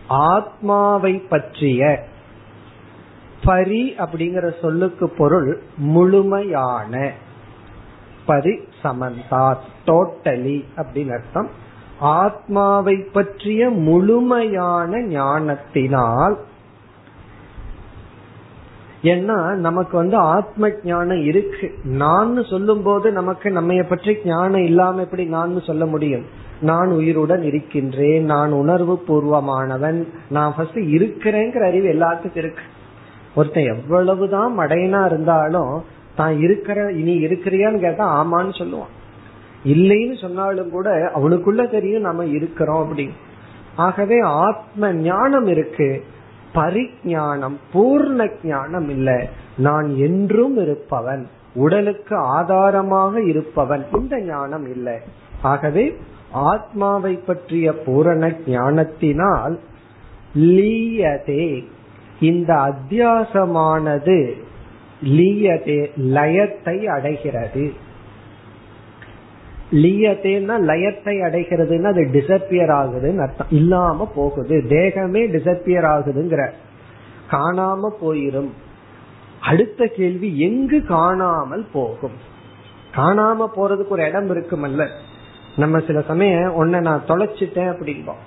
ஆத்மாவை 0.08 1.14
பற்றிய 1.14 2.04
பரி 3.44 3.94
அப்படிங்கிற 3.98 4.60
சொல்லுக்கு 4.60 5.10
பொருள் 5.10 5.62
முழுமையான. 5.76 7.12
பரி 8.26 8.68
சமந்தா 8.82 9.56
டோட்டலி 9.86 10.64
அப்படின்னு 10.76 11.12
அர்த்தம். 11.12 11.48
ஆத்மாவை 12.00 12.96
பற்றிய 12.96 13.70
முழுமையான 13.70 15.02
ஞானத்தினால் 15.02 16.38
ஏன்னா 19.10 19.38
நமக்கு 19.66 19.94
வந்து 19.96 20.16
ஆத்ம 20.16 20.70
ஞானம் 20.84 21.22
இருக்கு. 21.24 21.66
நான் 21.84 22.44
சொல்லும் 22.50 22.82
போது 22.82 23.12
நமக்கு 23.12 23.50
நம்ம 23.50 23.82
பற்றி 23.82 24.16
ஞானம் 24.24 24.64
இல்லாம 24.64 25.00
எப்படி 25.00 25.24
நான் 25.24 25.60
சொல்ல 25.60 25.86
முடியும்? 25.86 26.24
நான் 26.60 26.88
உயிருடன் 26.88 27.42
இருக்கின்றேன். 27.42 28.24
நான் 28.24 28.52
உணர்வு 28.52 28.94
பூர்வமானவன். 29.08 29.98
நான் 30.30 30.54
ஃபர்ஸ்ட் 30.56 30.78
இருக்கிறேங்கிற 30.96 31.62
அறிவு 31.66 31.88
எல்லாத்துக்கும் 31.92 32.36
இருக்கு. 32.36 32.64
ஒருத்தன் 33.34 33.70
எவ்வளவுதான் 33.74 34.58
மடையனா 34.58 35.06
இருந்தாலும் 35.06 35.74
தான் 36.16 36.34
இருக்கிற 36.38 36.92
இனி 36.92 37.14
இருக்கிறியான்னு 37.24 37.80
கேட்டா 37.80 38.04
ஆமான்னு 38.20 38.52
சொல்லுவான். 38.60 38.92
இல்லைன்னு 39.64 40.20
சொன்னாலும் 40.20 40.70
கூட 40.70 40.88
அவனுக்குள்ள 41.14 41.70
தெரியும் 41.70 42.02
நம்ம 42.02 42.24
இருக்கிறோம் 42.24 42.82
அப்படின்னு. 42.82 43.16
ஆகவே 43.76 44.18
ஆத்ம 44.20 44.92
ஞானம் 44.92 45.46
இருக்கு. 45.46 45.88
பரிஞானம் 46.56 47.58
பூர்ண 47.74 48.28
ஞானம் 48.44 48.88
இல்ல. 48.88 49.10
நான் 49.58 49.88
என்றும் 49.96 50.56
இருப்பவன் 50.62 51.24
உடலுக்கு 51.54 52.16
ஆதாரமாக 52.16 53.22
இருப்பவன் 53.22 53.84
இந்த 53.92 54.16
ஞானம் 54.20 54.66
இல்லை. 54.74 54.98
ஆகவே 55.52 55.84
ஆத்மாவை 56.48 57.14
பற்றிய 57.28 57.66
பூரண 57.84 58.32
ஞானத்தினால் 58.46 59.56
லீயதே. 60.34 61.46
இந்த 62.20 62.52
அத்தியாசமானது 62.68 64.18
லீயதே 65.16 65.80
லயத்தை 66.14 66.76
அடைகிறது. 66.96 67.64
லீயத்தேன்னா 69.72 70.60
லயத்தை 70.60 71.20
அடைகிறதுன்னா 71.20 71.82
அது 71.82 72.08
டிசப்பியர் 72.12 72.70
ஆகுதுன்னு 72.70 73.18
அர்த்தம். 73.18 73.46
இல்லாம 73.50 74.12
போகுது. 74.14 74.62
தேகமே 74.68 75.30
டிசப்பியர் 75.30 75.86
ஆகுதுங்கிற. 75.86 76.50
காணாம 77.30 77.90
போயிரும். 78.02 78.50
அடுத்த 79.40 79.86
கேள்வி 79.86 80.38
எங்கு 80.38 80.84
காணாமல் 80.84 81.66
போகும்? 81.72 82.34
காணாம 82.96 83.46
போறதுக்கு 83.56 83.88
ஒரு 83.88 84.04
இடம் 84.04 84.30
இருக்குமல்ல. 84.30 84.88
நம்ம 85.56 85.78
சில 85.78 86.00
சமயம் 86.00 86.54
உன்னை 86.54 86.80
நான் 86.80 87.04
தொலைச்சிட்டேன் 87.08 87.74
அப்படின்போம் 87.74 88.24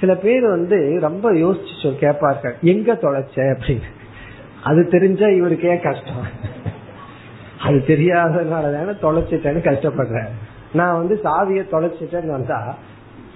சில 0.00 0.14
பேர் 0.14 0.48
வந்து 0.48 0.98
ரொம்ப 1.00 1.32
யோசிச்சு 1.32 1.98
கேட்பார்கள். 1.98 2.54
எங்க 2.62 2.92
தொலைச்ச 2.92 3.34
அப்படின்னு. 3.34 3.82
அது 4.64 4.88
தெரிஞ்சா 4.88 5.26
இவருக்கே 5.26 5.80
கஷ்டம். 5.80 6.26
அது 7.60 7.76
தெரியாததுனால 7.76 8.98
தானே 8.98 9.18
தொலைச்சிட்டேன்னு 9.18 9.62
கஷ்டப்படுறேன். 9.62 10.28
நான் 10.72 10.96
வந்து 10.96 11.20
சாவியை 11.24 11.74
தொலைச்சிட்டேன்னு 11.74 12.26
வந்தா 12.26 12.74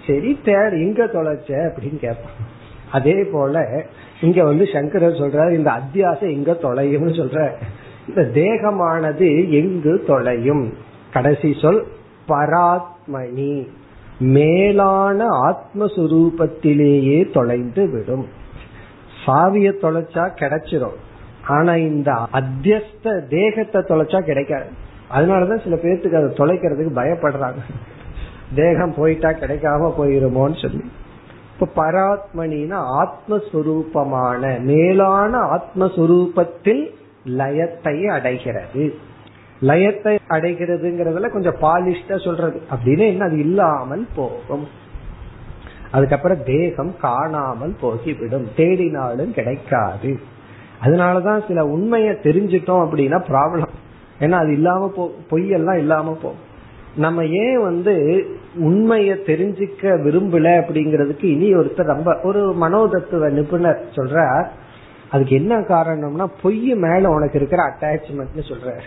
சரி 0.07 0.41
தேர் 0.45 0.73
எங்க 0.73 1.05
தொலைச்ச 1.05 1.47
அப்படின்னு 1.47 1.97
கேட்பான். 1.97 2.33
அதே 2.93 3.27
போல 3.33 3.83
இங்க 4.21 4.45
வந்து 4.45 4.67
சங்கரர் 4.73 5.13
சொல்றாரு 5.13 5.53
இந்த 5.53 5.71
அத்தியாசம் 5.71 6.21
எங்க 6.21 6.57
தொலையும்னு 6.63 7.21
சொல்ற. 7.21 7.53
இந்த 8.09 8.41
தேகமானது 8.41 9.51
எங்கு 9.51 10.05
தொலையும்? 10.07 10.75
கடைசி 11.13 11.57
சொல் 11.63 11.87
பராத்மணி 12.29 13.69
மேலான 14.19 15.27
ஆத்மஸ்வரூபத்திலேயே 15.27 17.33
தொலைந்து 17.33 17.91
விடும். 17.91 18.29
சாவிய 19.27 19.73
தொலைச்சா 19.83 20.15
கிடைச்சிரும். 20.15 20.97
ஆனா 21.47 21.77
இந்த 21.77 22.13
அத்தியஸ்த 22.13 23.29
தேகத்தை 23.29 23.83
தொலைச்சா 23.83 24.21
கிடைக்காது. 24.21 24.67
அதனாலதான் 25.15 25.63
சில 25.63 25.77
பேர்த்துக்கு 25.77 26.15
அதை 26.15 26.37
தொலைக்கிறதுக்கு 26.37 26.99
பயப்படுறாங்க. 26.99 27.75
தேகம் 28.55 28.95
போயிட்டா 28.95 29.29
கிடைக்காம 29.29 29.93
போயிருமோன்னு 29.99 30.63
சொல்லி. 30.63 30.91
இப்ப 31.61 31.85
பராத்மனினா 31.85 33.07
ஆத்மஸ்வரூபமான 33.07 34.61
மேலான 34.61 35.39
ஆத்மஸ்வரூபத்தில் 35.39 36.91
லயத்தை 37.27 38.07
அடைகிறது. 38.07 38.95
லயத்தை 39.63 40.19
அடைகிறதுங்கிறதுல 40.29 41.31
கொஞ்சம் 41.31 41.57
பாலிஷ்டா 41.61 42.25
சொல்றது. 42.25 42.63
அப்படின்னு 42.75 43.07
என்ன? 43.07 43.25
அது 43.25 43.39
இல்லாமல் 43.39 44.07
போகும். 44.17 44.69
அதுக்கப்புறம் 45.91 46.45
தேகம் 46.45 46.97
காணாமல் 47.01 47.77
போகிவிடும். 47.83 48.49
தேடினாலும் 48.57 49.31
கிடைக்காது. 49.31 50.21
அதனாலதான் 50.85 51.47
சில 51.47 51.65
உண்மையை 51.65 52.15
தெரிஞ்சிட்டோம் 52.15 52.87
அப்படின்னா 52.87 53.23
ப்ராப்ளம் 53.29 53.67
ஏன்னா 54.21 54.31
அது 54.31 54.53
இல்லாம 54.53 54.89
போ 54.89 55.15
பொய்யெல்லாம் 55.31 55.79
இல்லாம 55.79 56.19
போ 56.23 56.33
நம்ம 56.97 57.25
ஏன் 57.27 57.63
வந்து 57.63 58.25
உண்மைய 58.61 59.15
தெரிஞ்சுக்க 59.27 59.83
விரும்பல 59.83 60.49
அப்படிங்கறதுக்கு 60.61 61.25
இனி 61.25 61.55
ஒருத்தர் 61.55 61.93
ரொம்ப 61.95 62.21
ஒரு 62.23 62.55
மனோதத்துவ 62.61 63.31
நிபுணர் 63.31 63.85
சொல்ற 63.95 64.47
அதுக்கு 65.11 65.35
என்ன 65.35 65.61
காரணம்னா 65.61 66.27
பொய் 66.43 66.75
மேல 66.75 67.09
உனக்கு 67.09 67.39
இருக்கிற 67.39 67.63
அட்டாச்மெண்ட்னு 67.63 68.45
சொல்ற 68.49 68.81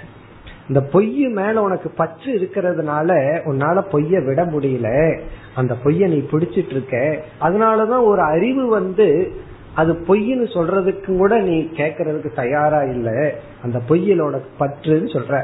இந்த 0.67 0.81
பொய் 0.81 1.25
மேல 1.27 1.61
உனக்கு 1.61 1.89
பற்று 1.89 2.33
இருக்கிறதுனால 2.33 3.09
உன்னால 3.45 3.83
பொய்ய 3.91 4.25
விட 4.25 4.45
முடியல. 4.45 5.19
அந்த 5.55 5.75
பொய்ய 5.83 6.07
நீ 6.07 6.17
பிடிச்சிட்டு 6.31 6.69
இருக்க. 6.69 7.17
அதனாலதான் 7.41 8.05
ஒரு 8.05 8.21
அறிவு 8.21 8.67
வந்து 8.67 9.31
அது 9.77 9.93
பொய்ன்னு 9.93 10.47
சொல்றதுக்கு 10.53 11.17
கூட 11.17 11.39
நீ 11.39 11.69
கேட்கறதுக்கு 11.73 12.35
தயாரா 12.35 12.81
இல்ல. 12.81 13.33
அந்த 13.63 13.81
பொய்யலோட 13.89 14.41
பற்றுன்னு 14.59 15.09
சொல்ற. 15.13 15.43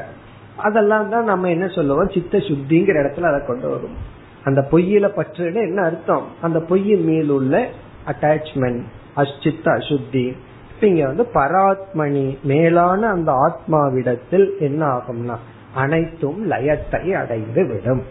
அதெல்லாம் 0.56 1.08
தான் 1.08 1.24
நம்ம 1.24 1.50
என்ன 1.50 1.68
சொல்லுவோம்? 1.68 2.08
சித்த 2.08 2.38
சுத்திங்கிற 2.38 2.96
இடத்துல 3.04 3.20
அதை 3.20 3.46
கொண்டு 3.46 3.68
வரும். 3.68 3.96
அந்த 4.44 4.66
பொய்யில 4.70 5.08
பற்றுன்னு 5.16 5.54
என்ன 5.54 5.82
அர்த்தம்? 5.82 6.26
அந்த 6.42 6.60
பொய்யின் 6.60 7.04
மேல் 7.04 7.28
உள்ள 7.28 7.68
அட்டாச்மெண்ட் 8.06 8.82
அச்சித்த 9.16 9.64
அசுத்தி. 9.64 10.36
இங்க 10.80 11.06
வந்து 11.06 11.26
பராத்மணி 11.34 12.42
மேலான 12.42 13.08
அந்த 13.08 13.32
ஆத்மாவிடத்தில் 13.32 14.58
என்ன 14.58 14.86
ஆகும்னா 14.86 15.36
அனைத்தும் 15.74 16.50
லயத்தை 16.50 17.12
அடைந்து 17.12 17.66
விடும். 17.66 18.02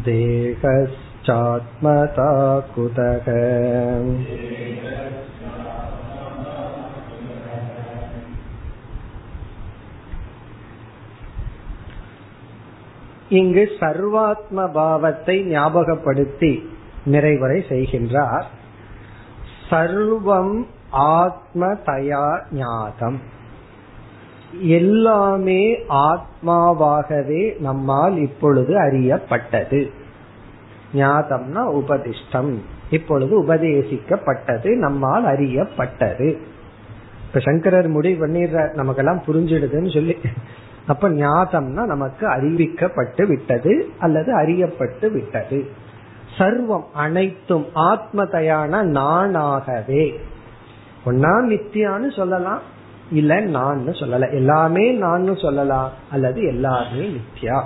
देहस् 0.06 1.07
चात्मता 1.28 2.30
कुतः 2.74 3.26
இங்கு 13.30 13.64
சர்வாத்ம 13.80 14.66
பாவத்தை 14.72 15.36
ஞாபகப்படுத்தி 15.44 16.52
நிறைவுரை 17.06 17.58
செய்கின்றார் 17.68 18.46
சர்வம் 19.70 20.56
ஆத்ம 21.16 21.62
தயா 21.86 22.26
ஞாதம் 22.52 23.18
எல்லாமே 24.74 25.62
ஆத்மாவாகவே 26.04 27.42
நம்மால் 27.58 28.16
இப்பொழுது 28.18 28.72
அறியப்பட்டது 28.78 29.80
ஞாதம்னா 30.93 31.81
உபதிஷ்டம். 31.81 32.57
இப்பொழுது 32.89 33.43
உபதேசிக்கப்பட்டது 33.43 34.75
நம்மால் 34.75 35.25
அறியப்பட்டது. 35.25 36.37
இப்ப 37.27 37.39
சங்கரர் 37.39 37.87
முடிவு 37.87 38.27
பண்ணிடுற 38.27 38.73
நமக்கெல்லாம் 38.73 39.23
புரிஞ்சிடுதுன்னு 39.27 39.93
சொல்லி. 39.93 40.17
அப்ப 40.87 41.09
ஞாதம்னா 41.09 41.85
நமக்கு 41.85 42.27
அறிவிக்கப்பட்டு 42.27 43.27
விட்டது 43.27 43.89
அல்லது 43.99 44.37
அறியப்பட்டு 44.39 45.11
விட்டது. 45.11 45.69
சர்வம் 46.37 46.83
அனைத்தும் 46.93 47.65
ஆத்மதையான 47.75 48.83
நானாகவே. 48.83 50.15
ஒன்னா 51.05 51.33
நித்தியான்னு 51.49 52.15
சொல்லலாம் 52.15 52.61
இல்ல 53.11 53.39
நான் 53.39 53.93
சொல்லலாம் 53.93 54.31
எல்லாமே 54.31 54.91
நான் 54.91 55.35
சொல்லலாம் 55.35 55.91
அல்லது 56.11 56.43
எல்லாமே 56.43 57.17
நித்யா 57.17 57.63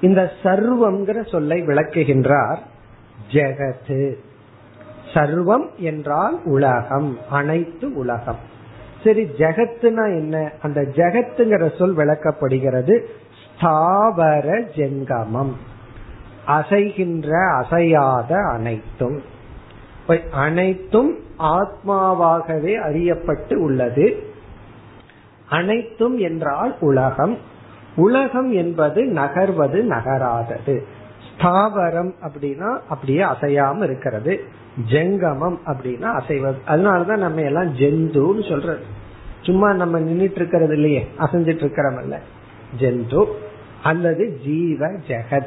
இந்த 0.00 0.32
சர்வம்ங்கிற 0.42 1.30
சொல்லை 1.30 1.62
விளக்குகின்றார் 1.62 2.58
ஜெகத்து 3.32 4.14
சர்வம் 5.14 5.74
என்றால் 5.76 6.40
உலகம் 6.44 7.18
அனைத்து 7.30 7.94
உலகம். 7.94 8.36
சரி 9.04 9.22
ஜெகத்துனா 9.22 10.04
என்ன? 10.18 10.52
அந்த 10.62 10.80
ஜெகத்துங்கிற 10.80 11.76
சொல் 11.78 11.96
விளக்கப்படுகிறது 11.96 13.00
ஸ்தாவர 13.40 14.62
ஜெங்கமம். 14.74 15.52
அசைகின்ற 16.46 17.28
அசையாத 17.62 18.42
அனைத்தும். 18.42 19.22
அனைத்தும் 20.32 21.18
ஆத்மாவாகவே 21.38 22.74
அறியப்பட்டு 22.74 23.56
உள்ளது. 23.56 24.22
அனைத்தும் 25.48 26.18
என்றால் 26.18 26.76
உலகம். 26.80 27.38
உலகம் 27.96 28.52
என்பது 28.52 29.04
நகர்வது 29.04 29.82
நகராதது. 29.82 30.86
ஸ்தாவரம் 31.28 32.12
அப்படின்னா 32.20 32.78
அப்படியே 32.88 33.22
அசையாம 33.22 33.82
இருக்கிறது. 33.82 34.40
ஜெங்கமம் 34.90 35.56
அப்படின்னா 35.66 36.20
அசைவது. 36.20 36.56
அதனாலதான் 36.66 37.16
நம்ம 37.16 37.40
எல்லாம் 37.40 37.76
ஜெந்துன்னு 37.76 38.48
சொல்றது. 38.48 38.84
சும்மா 39.40 39.72
நம்ம 39.72 40.00
நின்றுட்டு 40.00 40.34
இருக்கிறது 40.34 40.74
இல்லையே 40.74 41.08
அசைஞ்சிட்டு 41.18 41.64
இருக்கிறோம்ல 41.64 42.18
ஜெந்து 42.78 43.26
அல்லது 43.82 44.38
ஜீவ 44.44 44.86
ஜெகத். 44.86 45.46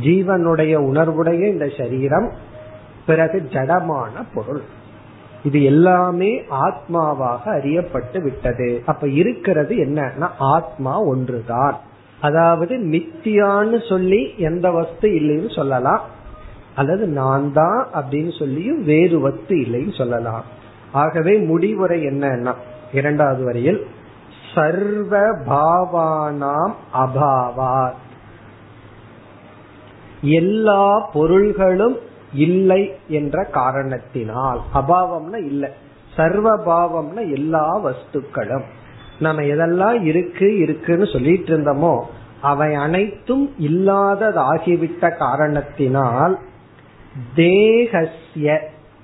ஜீவனுடைய 0.00 0.76
உணர்வுடைய 0.76 1.42
இந்த 1.42 1.68
சரீரம் 1.78 2.32
பிறகு 3.06 3.48
ஜடமான 3.50 4.22
பொருள். 4.34 4.60
இது 5.42 5.62
எல்லாமே 5.62 6.44
ஆத்மாவாக 6.50 7.38
அறியப்பட்டு 7.44 8.22
விட்டது. 8.22 8.82
அப்ப 8.86 9.08
இருக்கிறது 9.08 9.74
என்னன்னா 9.74 10.28
ஆத்மா 10.38 11.00
ஒன்றுதான். 11.00 11.78
அதாவது 12.20 12.76
மித்தியான்னு 12.76 13.88
சொல்லி 13.88 14.34
எந்த 14.38 14.70
வஸ்து 14.70 15.08
இல்லைன்னு 15.10 15.54
சொல்லலாம். 15.54 16.00
அல்லது 16.74 17.06
நான் 17.06 17.52
தான் 17.52 17.86
அப்படின்னு 17.94 18.38
சொல்லியும் 18.38 18.84
வேறு 18.84 19.20
வஸ்து 19.20 19.56
இல்லைன்னு 19.56 19.96
சொல்லலாம். 19.96 20.44
ஆகவே 20.92 21.38
முடிவுரை 21.38 22.06
என்னன்னா 22.06 22.54
இரண்டாவது 22.92 23.44
வரையில் 23.44 23.86
சர்வ 24.54 25.18
பாவானாம் 25.46 26.74
அபாவாத். 26.94 28.00
எல்லா 30.22 30.98
பொருள்களும் 31.12 31.96
இல்லை 32.32 32.92
என்ற 33.08 33.44
காரணத்தினால் 33.44 34.60
அபாவம்னா 34.74 35.36
இல்லை. 35.36 35.70
சர்வபாவம்னா 36.16 37.30
எல்லா 37.30 37.80
வஸ்துக்களும். 37.84 38.62
நம்ம 39.20 39.42
எதெல்லாம் 39.42 40.02
இருக்கு 40.02 40.58
இருக்குன்னு 40.58 41.06
சொல்லிட்டு 41.06 41.56
இருந்தோமோ 41.56 42.00
அவை 42.40 42.74
அனைத்தும் 42.74 43.54
இல்லாததாகிவிட்ட 43.60 45.16
காரணத்தினால் 45.16 46.38
தேகசிய 47.34 48.58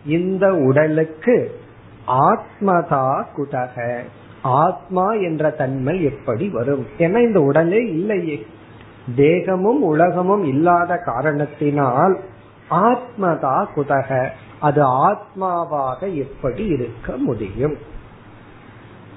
இந்த 0.07 0.55
உடலுக்கு 0.55 1.61
ஆத்மதா 2.07 3.25
குதக 3.37 4.01
ஆத்மா 4.43 5.13
என்ற 5.13 5.51
தன்மை 5.51 6.05
எப்படி 6.05 6.49
வரும்? 6.49 6.87
ஏன்னா 6.99 7.17
இந்த 7.17 7.41
உடலே 7.41 7.77
இல்லையே. 7.77 8.47
தேகமும் 9.17 9.83
உலகமும் 9.83 10.45
இல்லாத 10.45 10.97
காரணத்தினால் 10.97 12.21
ஆத்மதா 12.71 13.67
குதக 13.77 14.29
அது 14.61 14.83
ஆத்மாவாக 15.09 16.15
எப்படி 16.15 16.65
இருக்க 16.67 17.17
முடியும்? 17.17 17.77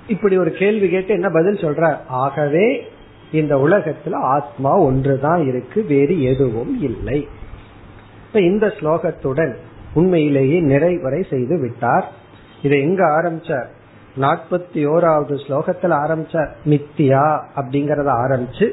இப்படி 0.10 0.38
ஒரு 0.38 0.52
கேள்வி 0.52 0.90
கேட்டு 0.90 1.14
என்ன 1.14 1.30
பதில் 1.30 1.56
சொல்ற? 1.56 1.98
ஆகவே 2.08 2.84
இந்த 3.32 3.56
உலகத்துல 3.56 4.14
ஆத்மா 4.14 4.78
ஒன்றுதான் 4.78 5.48
இருக்கு 5.48 5.86
வேறு 5.88 6.24
எதுவும் 6.24 6.82
இல்லை. 6.82 7.28
இப்ப 8.28 8.42
இந்த 8.42 8.68
ஸ்லோகத்துடன் 8.68 9.56
உண்மையிலேயே 9.94 10.62
நிறைவரை 10.62 11.30
செய்து 11.30 11.60
விட்டார். 11.60 12.12
இதை 12.62 12.82
எங்க 12.82 13.04
ஆரம்பிச்சார் 13.06 13.66
நாற்பத்தி 14.22 14.82
ஓராவது 14.86 15.36
ஸ்லோகத்துல 15.48 15.96
ஆரம்பிச்சார் 16.06 16.50
மித்தியா 16.66 17.42
அப்படிங்கறத 17.56 18.10
ஆரம்பிச்சு 18.26 18.68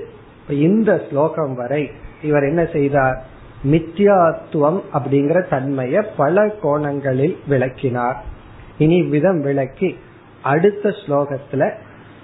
இந்த 0.53 1.03
ஸ்லோகம் 1.11 1.55
வரை 1.55 1.91
இவர் 2.23 2.43
என்ன 2.43 2.67
செய்தார்? 2.73 3.25
மித்தியாத்துவம் 3.71 4.81
அப்படிங்கிற 4.95 5.45
தன்மைய 5.51 6.05
பல 6.17 6.49
கோணங்களில் 6.63 7.37
விளக்கினார். 7.49 8.25
இனி 8.79 9.03
விதம் 9.03 9.41
விளக்கி 9.41 9.97
அடுத்த 10.47 10.89
ஸ்லோகத்துல 10.89 11.65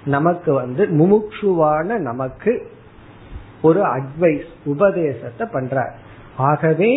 நமக்கு 0.05 0.53
வந்து 0.53 0.83
முமுட்சுவான 0.85 1.97
நமக்கு 1.99 2.51
ஒரு 3.61 3.81
அட்வைஸ் 3.95 4.49
உபதேசத்தை 4.65 5.45
பண்றார். 5.47 5.93
ஆகவே 6.37 6.89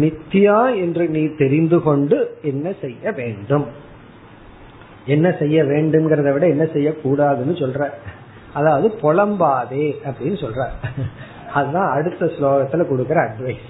நித்யா 0.00 0.58
என்று 0.76 1.04
நீ 1.08 1.22
தெரிந்து 1.38 1.78
கொண்டு 1.82 2.16
என்ன 2.42 2.72
செய்ய 2.80 3.12
வேண்டும்? 3.12 3.66
என்ன 5.06 5.36
செய்ய 5.38 5.62
வேண்டும்ங்கிறத 5.62 6.32
விட 6.32 6.46
என்ன 6.46 6.64
செய்யக்கூடாதுன்னு 6.64 7.54
சொல்ற. 7.62 7.90
அதாவது 8.54 8.88
புலம்பாதே 9.02 9.86
அப்படின்னு 10.04 10.38
சொல்ற. 10.44 10.62
அதுதான் 11.54 11.90
அடுத்த 11.90 12.26
ஸ்லோகத்துல 12.26 12.88
கொடுக்கிற 12.88 13.18
அட்வைஸ் 13.28 13.66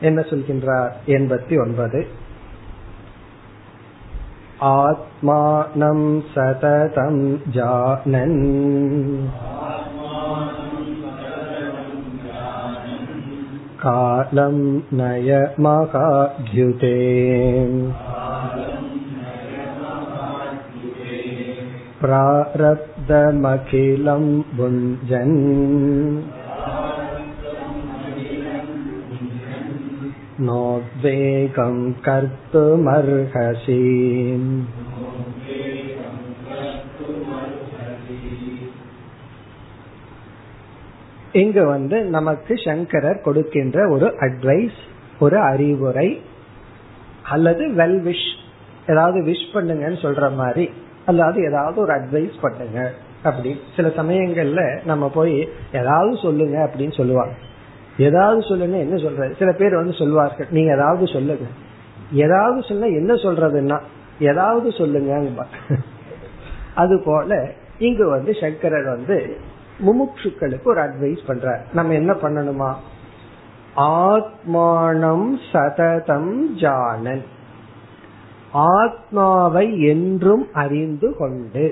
என்ன 0.00 0.20
சொல்கின்றார்? 0.20 0.92
எண்பத்தி 1.06 1.56
ஒன்பது. 1.60 2.00
आत्मानं 4.68 6.00
सततं 6.32 7.14
जानन् 7.52 8.40
कालं 13.82 14.58
नयमकाद्युते 15.00 16.92
प्रारब्धमखिलं 22.02 23.06
भुञ्जन् 24.56 25.38
नोद्वेगं 30.39 31.75
कर्तुमर्हसि 32.01 33.81
இங்கு 41.33 41.63
வந்து 41.65 41.97
நமக்கு 42.07 42.53
சங்கரர் 42.57 43.17
கொடுக்கின்ற 43.21 43.77
ஒரு 43.89 44.07
அட்வைஸ் 44.19 44.77
ஒரு 45.19 45.37
அறிவுரை 45.41 46.09
அல்லது 47.29 47.63
வெல் 47.75 47.99
விஷ் 48.01 48.27
ஏதாவது 48.87 49.19
விஷ் 49.23 49.43
பண்ணுங்கன்னு 49.53 49.99
சொல்ற 50.01 50.35
மாதிரி 50.35 50.65
அல்லாது 51.07 51.39
ஏதாவது 51.47 51.77
ஒரு 51.81 51.93
அட்வைஸ் 51.93 52.37
பண்ணுங்க 52.41 52.79
அப்படி 53.23 53.51
சில 53.75 53.87
சமயங்கள்ல 53.95 54.63
நம்ம 54.85 55.09
போய் 55.09 55.35
ஏதாவது 55.71 56.15
சொல்லுங்க 56.17 56.57
அப்படின்னு 56.67 56.95
சொல்லுவாங்க 56.95 57.35
ஏதாவது 58.00 58.42
சொல்லுங்க 58.42 58.76
என்ன 58.76 58.96
சொல்றது 58.96 59.36
சில 59.38 59.52
பேர் 59.52 59.74
வந்து 59.74 59.92
சொல்வார்கள் 59.92 60.46
நீங்க 60.50 60.72
ஏதாவது 60.72 61.06
சொல்லுங்க. 61.06 61.46
ஏதாவது 62.12 62.62
சொன்னா 62.62 62.86
என்ன 62.86 63.12
சொல்றதுன்னா 63.14 63.78
ஏதாவது 64.20 64.72
சொல்லுங்க 64.72 65.10
அது 66.74 67.02
போல 67.04 67.48
இங்கு 67.78 68.08
வந்து 68.08 68.34
சங்கரர் 68.40 68.84
வந்து 68.84 69.36
முமுட்சுக்களுக்கு 69.80 70.64
ஒரு 70.64 70.80
அட்வைஸ் 70.80 71.26
பண்ற 71.26 71.60
நம்ம 71.72 71.94
என்ன 71.94 72.12
பண்ணணுமா? 72.12 72.70
ஆத்மானம் 73.76 75.28
சததம் 75.52 76.32
ஜானன். 76.54 77.24
ஆத்மாவை 78.52 79.66
என்றும் 79.82 80.46
அறிந்து 80.52 81.16
கொண்டு. 81.18 81.66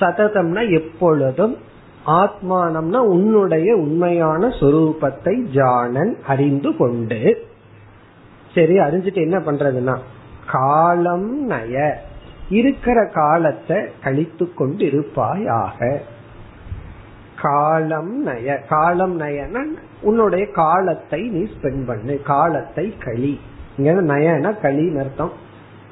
சததம்னா 0.00 0.62
எப்பொழுதும் 0.70 1.56
ஆத்மானம்னா 2.06 3.00
உன்னுடைய 3.14 3.76
உண்மையான 3.76 4.46
சொரூபத்தை 4.46 5.34
ஜானன் 5.42 6.16
அறிந்து 6.26 6.76
கொண்டு. 6.76 7.48
சரி 8.54 8.78
அறிஞ்சிட்டு 8.78 9.20
என்ன 9.20 9.38
பண்றதுன்னா 9.38 9.98
காலம் 10.46 11.46
நய 11.46 11.96
இருக்கிற 12.48 13.10
காலத்தை 13.14 13.76
கழித்து 14.02 14.54
கொண்டு 14.54 14.84
இருப்பாயாக 14.84 16.00
காலம் 17.42 18.22
நய 18.22 18.60
காலம் 18.68 19.20
நயன 19.20 19.66
உன்னுடைய 20.00 20.50
காலத்தை 20.52 21.20
நீ 21.28 21.46
ஸ்பெண்ட் 21.52 21.86
பண்ணு 21.86 22.22
காலத்தை 22.22 22.94
களி 22.98 23.40
இங்க 23.76 23.92
நயனா 23.92 24.50
களின்னு 24.62 24.98
அர்த்தம். 24.98 25.32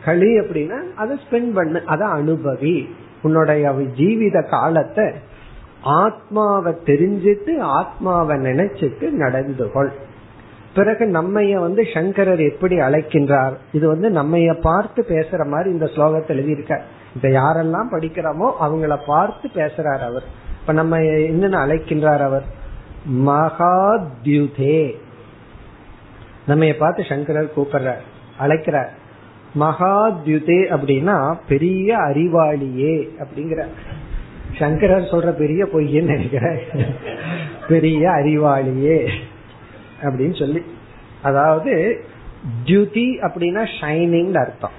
களி 0.04 0.38
அப்படின்னா 0.38 0.78
அதை 0.94 1.18
ஸ்பெண்ட் 1.24 1.52
பண்ணு 1.54 1.84
அதை 1.86 2.06
அனுபவி. 2.08 2.88
உன்னுடைய 3.22 3.70
ஜீவித 3.70 4.48
காலத்தை 4.48 5.12
ஆத்மாவை 5.82 6.72
தெரிஞ்சிட்டு 6.72 7.58
ஆத்மாவை 7.60 8.36
நினைச்சிட்டு 8.36 9.10
நடந்து 9.10 9.72
கொள். 9.72 9.92
பிறகு 10.74 11.04
நம்மைய 11.04 11.60
வந்து 11.60 11.84
சங்கரர் 11.94 12.40
எப்படி 12.40 12.76
அழைக்கின்றார்? 12.76 13.52
இது 13.72 13.88
வந்து 13.88 14.10
நம்மைய 14.10 14.60
பார்த்து 14.60 15.04
பேசுற 15.08 15.46
மாதிரி 15.46 15.70
இந்த 15.70 15.84
ஸ்லோகத்தை 15.84 16.28
எழுதியிருக்க. 16.28 16.80
இப்ப 17.14 17.28
யாரெல்லாம் 17.28 17.92
படிக்கிறோமோ 17.92 18.52
அவங்கள 18.60 18.98
பார்த்து 19.06 19.48
பேசுறார் 19.54 19.98
அவர். 19.98 20.22
இப்ப 20.60 20.72
நம்ம 20.72 20.98
என்னன்னு 20.98 21.60
அழைக்கின்றார் 21.66 22.18
அவர்? 22.18 22.44
மகாத்யுதே. 23.12 24.94
நம்ம 26.46 26.72
பார்த்து 26.78 27.04
சங்கரர் 27.08 27.56
கூப்பிடுறார் 27.56 28.04
அழைக்கிறார். 28.38 28.92
மகாத்யுதே 29.60 30.60
அப்படின்னா 30.70 31.38
பெரிய 31.48 31.96
அறிவாளியே 31.96 33.08
அப்படிங்கிற 33.18 33.66
சங்கரர் 34.56 35.10
சொல்ற 35.10 35.30
பெரிய 35.30 35.64
பொய்யன்னு 35.64 36.14
நினைக்கிறேன். 36.14 36.60
பெரிய 37.68 38.08
அறிவாளியே 38.08 39.08
அப்படின்னு 40.02 40.38
சொல்லி. 40.38 40.62
அதாவது 41.22 42.00
ஜுதி 42.64 43.18
அப்படின்னா 43.20 43.68
ஷைனிங் 43.80 44.36
அர்த்தம். 44.38 44.76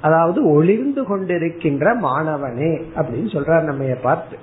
அதாவது 0.00 0.50
ஒளிர்ந்து 0.50 1.02
கொண்டிருக்கின்ற 1.02 1.94
மாணவனே 2.00 2.82
அப்படின்னு 2.96 3.30
சொல்றார் 3.32 3.62
நம்ம 3.62 3.84
பார்த்து. 4.02 4.36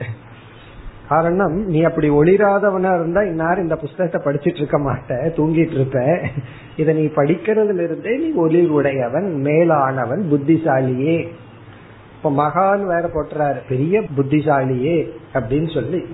காரணம் 1.10 1.66
நீ 1.66 1.82
அப்படி 1.82 2.10
ஒளிராதவனா 2.10 2.96
இருந்தா 2.96 3.22
இன்னார் 3.24 3.60
இந்த 3.60 3.76
புஸ்தகத்தை 3.76 4.22
படிச்சிட்டு 4.26 4.56
இருக்க 4.56 4.78
மாட்ட 4.80 5.20
தூங்கிட்டு 5.38 5.72
இருப்ப. 5.72 6.30
இத 6.78 6.94
நீ 6.94 7.06
படிக்கிறதுல 7.06 7.84
இருந்தே 7.84 8.18
நீ 8.18 8.32
ஒளி 8.34 8.66
உடையவன் 8.66 9.36
மேலானவன் 9.36 10.24
புத்திசாலியே. 10.32 11.28
இப்ப 12.18 12.32
மகான் 12.32 12.86
வேற 12.86 13.08
போட்டுறாரு. 13.08 13.58
பெரிய 13.70 14.02
புத்திசாலியே 14.18 15.10
அப்படின்னு 15.34 15.74
சொல்லி. 15.74 16.06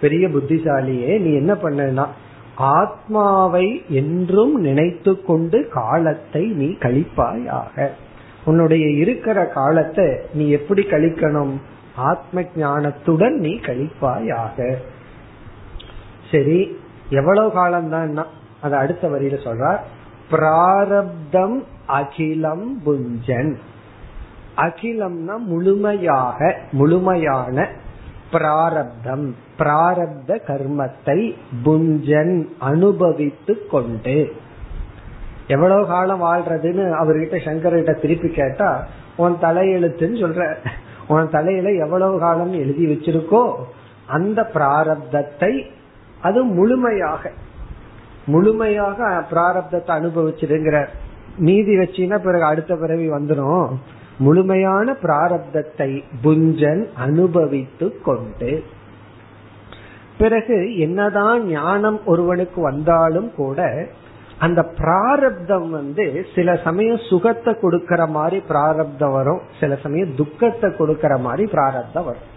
பெரிய 0.00 0.28
புத்திசாலியே 0.28 1.20
நீ 1.20 1.34
என்ன 1.34 1.54
பண்ணா 1.54 2.08
ஆத்மாவை 2.54 3.82
என்றும் 3.88 4.60
நினைத்து 4.60 5.22
கொண்டு 5.22 5.68
காலத்தை 5.68 6.46
நீ 6.46 6.66
கழிப்பாயாக. 6.66 7.88
உன்னுடைய 8.44 8.90
இருக்கிற 8.90 9.46
காலத்தை 9.46 10.16
நீ 10.34 10.48
எப்படி 10.48 10.82
கழிக்கணும்? 10.82 11.52
ஆத்ம 11.96 12.40
ஞானத்துடன் 12.40 13.34
நீ 13.34 13.54
கழிப்பாயாக. 13.54 14.74
சரி 16.30 16.76
எவ்வளவு 17.10 17.52
காலம்தான் 17.52 18.26
அது 18.60 18.76
அடுத்த 18.76 19.08
வரியில 19.08 19.38
சொல்றார். 19.44 19.78
பிராரப்தம் 20.30 21.64
அகிலம் 21.88 22.82
புஞ்சன். 22.86 23.54
அகிலம்னா 24.64 25.34
முழுமையாக 25.50 26.38
முழுமையான 26.80 27.66
பிராரப்தம் 28.34 29.26
பிராரப்த 29.58 30.30
கர்மத்தை 30.48 31.18
புஞ்சன் 31.64 32.36
அனுபவித்து 32.68 33.54
கொண்டு. 33.72 34.16
எவ்வளவு 35.54 35.84
காலம் 35.92 36.22
வாழ்றதுன்னு 36.26 36.84
அவர்கிட்ட 37.00 37.36
சங்கர்கிட்ட 37.46 37.92
திருப்பி 38.02 38.28
கேட்டா 38.38 38.70
உன் 39.22 39.36
தலையெழுத்துன்னு 39.44 40.18
சொல்ற. 40.24 40.42
உன் 41.14 41.32
தலையில 41.36 41.70
எவ்வளவு 41.84 42.16
காலம் 42.24 42.52
எழுதி 42.62 42.84
வச்சிருக்கோ 42.92 43.42
அந்த 44.16 44.40
பிராரப்தத்தை 44.54 45.52
அது 46.26 46.40
முழுமையாக 46.58 47.32
முழுமையாக 48.32 48.98
பிராரப்தத்தை 49.30 49.92
அனுபவிச்சிருங்கிற. 49.98 50.78
நீதி 51.46 51.74
வச்சின்னா 51.76 52.16
பிறகு 52.26 52.44
அடுத்த 52.44 52.72
பிறவி 52.82 53.06
வந்துடும் 53.10 53.66
முழுமையான 54.24 54.96
பிராரப்தத்தை 55.02 55.90
புஞ்சன் 56.24 56.82
அனுபவித்து 57.06 57.88
கொண்டு 58.02 58.52
பிறகு 60.18 60.56
என்னதான் 60.78 61.40
ஞானம் 61.50 62.00
ஒருவனுக்கு 62.04 62.60
வந்தாலும் 62.62 63.30
கூட 63.34 63.60
அந்த 64.38 64.60
பிராரப்தம் 64.78 65.66
வந்து 65.70 66.04
சில 66.34 66.54
சமயம் 66.64 67.00
சுகத்தை 67.10 67.52
கொடுக்கற 67.62 68.02
மாதிரி 68.08 68.38
பிராரப்தம் 68.48 69.12
வரும் 69.12 69.42
சில 69.60 69.76
சமயம் 69.82 70.14
துக்கத்தை 70.14 70.68
கொடுக்கற 70.78 71.14
மாதிரி 71.20 71.44
பிராரப்தம் 71.50 72.06
வரும். 72.08 72.28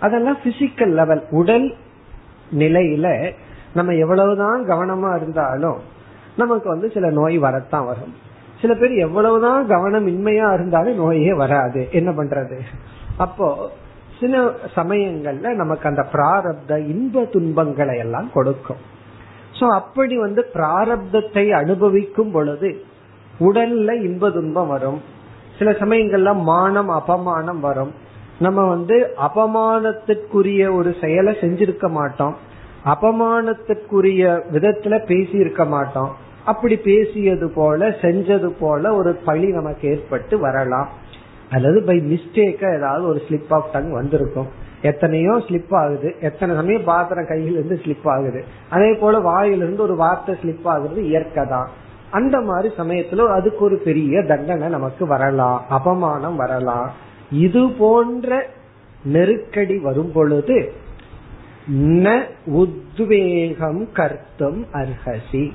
அதெல்லாம் 0.00 0.38
பிசிக்கல் 0.44 0.94
லெவல் 1.00 1.22
உடல் 1.40 1.66
நிலையில 2.58 3.06
நம்ம 3.74 3.92
எவ்வளவுதான் 4.04 4.60
கவனமா 4.68 5.10
இருந்தாலும் 5.16 5.78
நமக்கு 6.36 6.68
வந்து 6.68 6.88
சில 6.90 7.06
நோய் 7.10 7.38
வரத்தான் 7.38 7.86
வரும். 7.86 8.14
சில 8.64 8.74
பேர் 8.74 8.92
எவ்வளவுதான் 8.92 9.66
கவனம் 9.66 10.06
இன்மையா 10.06 10.54
இருந்தாலும் 10.54 10.96
நோயே 10.96 11.32
வராது. 11.34 11.88
என்ன 11.92 12.10
பண்றது? 12.10 12.58
அப்போ 13.16 13.70
சில 14.20 14.52
சமயங்கள்ல 14.76 15.54
நமக்கு 15.54 15.88
அந்த 15.88 16.06
பிராரப்த 16.12 16.78
இன்ப 16.86 17.24
துன்பங்களை 17.24 17.98
எல்லாம் 17.98 18.30
கொடுக்கும். 18.32 18.76
சோ 19.60 19.64
அப்படி 19.70 20.18
வந்து 20.18 20.46
பிராரப்தத்தை 20.54 21.50
அனுபவிக்கும் 21.50 22.30
பொழுது 22.30 22.82
உடல்ல 23.40 24.02
இன்ப 24.02 24.30
துன்பம் 24.30 24.68
வரும். 24.68 25.00
சில 25.58 25.70
சமயங்கள்ல 25.70 26.42
மானம் 26.42 26.90
அபமானம் 26.90 27.60
வரும். 27.60 27.92
நம்ம 28.38 28.68
வந்து 28.68 29.14
அபமானத்திற்குரிய 29.28 30.74
ஒரு 30.74 30.94
செயலை 31.00 31.36
செஞ்சிருக்க 31.40 31.90
மாட்டோம். 31.90 32.36
அபமானத்திற்குரிய 32.84 34.40
விதத்துல 34.52 35.06
பேசி 35.06 35.36
இருக்க 35.38 35.64
மாட்டோம். 35.64 36.22
அப்படி 36.44 36.76
பேசியது 36.76 37.50
போல 37.50 37.88
செஞ்சது 37.88 38.46
போல 38.46 38.94
ஒரு 38.94 39.14
பழி 39.14 39.48
நமக்கு 39.48 39.88
ஏற்பட்டு 39.88 40.38
வரலாம். 40.38 40.88
அல்லது 41.50 41.82
பை 41.82 41.98
மிஸ்டேக்கா 41.98 42.76
ஏதாவது 42.76 43.06
ஒரு 43.06 43.22
ஸ்லிப் 43.28 43.52
ஆஃப் 43.52 43.72
டங் 43.72 43.92
வந்திருக்கும். 43.92 44.46
எத்தனையோ 44.82 45.32
ஸ்லிப் 45.32 45.74
ஆகுது. 45.74 46.14
எத்தனை 46.20 46.56
சமயம் 46.56 46.84
பாத்திரம் 46.84 47.24
கையில 47.24 47.50
இருந்து 47.50 47.80
ஸ்லிப் 47.84 48.04
ஆகுது. 48.04 48.44
அதே 48.70 48.94
போல 48.94 49.18
வாயிலிருந்து 49.18 49.82
ஒரு 49.82 49.96
வார்த்தை 49.96 50.34
ஸ்லிப் 50.34 50.64
ஆகுறது 50.64 50.96
இயற்கை 50.96 51.46
தான். 51.46 51.68
அந்த 52.10 52.40
மாதிரி 52.40 52.74
சமயத்துல 52.74 53.26
அதுக்கு 53.26 53.64
ஒரு 53.64 53.76
பெரிய 53.76 54.22
தண்டனை 54.22 54.68
நமக்கு 54.68 55.06
வரலாம். 55.06 55.64
அபமானம் 55.70 56.36
வரலாம். 56.36 56.90
இது 57.30 57.70
போன்ற 57.70 58.46
நெருக்கடி 59.04 59.78
வரும் 59.78 60.12
பொழுது 60.12 60.72
ந 61.72 62.22
உத்வேகம் 62.44 63.92
கர்த்தம் 63.92 64.66
அர்ஹசி. 64.72 65.52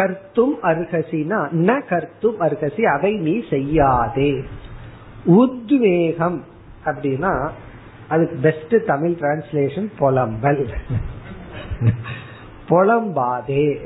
கர்த்தும் 0.00 0.56
அர்ஹசினா 0.62 1.48
ந 1.52 1.80
கர்த்தும் 1.88 2.40
அர்ஹசி 2.40 2.82
அதை 2.82 3.16
நீ 3.16 3.40
செய்யாதே. 3.50 4.44
உத்வேகம் 5.24 6.44
அப்படின்னா 6.84 7.48
அதுக்கு 8.08 8.36
பெஸ்ட் 8.36 8.86
தமிழ் 8.86 9.10
டிரான்ஸ்லேஷன் 9.10 9.90
புலம்பல். 10.00 10.72
புலம்பாதே. 12.68 13.78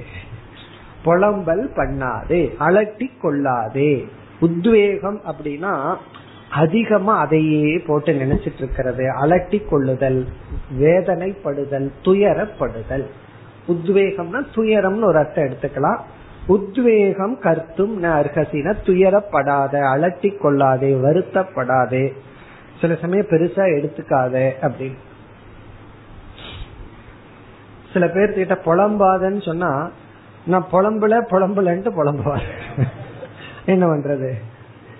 புலம்பல் 1.04 1.66
பண்ணாதே 1.76 2.54
அலட்டி 2.58 3.10
கொள்ளாதே. 3.20 4.08
உத்வேகம் 4.40 5.20
அப்படின்னா 5.26 5.96
அதிகமா 6.50 7.18
அதையே 7.18 7.78
போட்டு 7.78 8.12
நினைச்சிட்டு 8.12 8.56
இருக்கிறது. 8.56 9.04
அலட்டி 9.04 9.68
கொள்ளுதல் 9.68 10.26
வேதனைப்படுதல் 10.80 11.90
துயரப்படுதல். 12.04 13.04
உத்வேகம்னா 13.68 14.40
துயரம்னு 14.54 15.04
ஒரு 15.04 15.18
அர்த்தம் 15.18 15.44
எடுத்துக்கலாம். 15.44 16.00
உத்வேகம் 16.46 17.38
கருத்தும் 17.38 18.02
அர்ஹசின 18.02 18.74
துயரப்படாத 18.84 19.74
அலட்டி 19.94 20.38
கொள்ளாதே 20.38 20.92
வருத்தப்படாதே. 20.94 22.12
சில 22.80 22.94
சமயம் 22.94 23.26
பெருசா 23.26 23.64
எடுத்துக்காத 23.76 24.52
அப்படின்னு. 24.62 24.98
சில 27.92 28.08
பேர் 28.08 28.32
கிட்ட 28.32 28.54
புலம்பாதன்னு 28.64 29.42
சொன்னா 29.44 29.90
நான் 30.46 30.66
புலம்புல 30.72 31.14
புலம்புலன்ட்டு 31.30 31.90
புலம்புவார். 31.98 32.46
என்ன 33.66 33.86
பண்றது? 33.86 34.30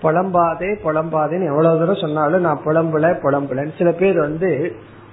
புலம்பாதே 0.02 0.70
புலம்பாதேன்னு 0.84 1.46
எவ்வளவு 1.46 1.78
தூரம் 1.78 2.00
சொன்னாலும் 2.00 2.40
நான் 2.40 2.62
புலம்புல 2.64 3.10
புலம்புலன்னு. 3.22 3.78
சில 3.78 3.90
பேர் 3.90 4.18
வந்து 4.18 4.50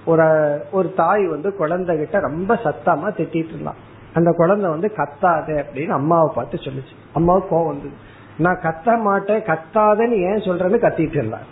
ஒரு 0.06 0.28
ஒரு 0.72 0.94
தாய் 0.94 1.28
வந்து 1.28 1.56
குழந்தை 1.56 1.98
கிட்ட 1.98 2.20
ரொம்ப 2.20 2.56
சத்தமா 2.56 3.10
திட்டிட்டு 3.18 3.54
இருந்தான் 3.56 3.82
அந்த 4.14 4.32
குழந்தை 4.32 4.70
வந்து 4.70 4.92
கத்தாதே 4.98 5.54
அப்படின்னு 5.64 5.88
அம்மாவை 5.88 6.32
பார்த்து 6.36 6.58
சொல்லுச்சு. 6.58 6.96
அம்மாவுக்கு 7.14 7.56
கோவம் 7.56 7.66
வந்து 7.66 7.90
நான் 8.38 8.60
கத்த 8.64 9.02
மாட்டேன் 9.02 9.42
கத்தாதேன்னு 9.42 10.18
ஏன் 10.30 10.46
சொல்றேன்னு 10.48 10.80
கத்திட்டு 10.86 11.18
இருந்தான் 11.18 11.48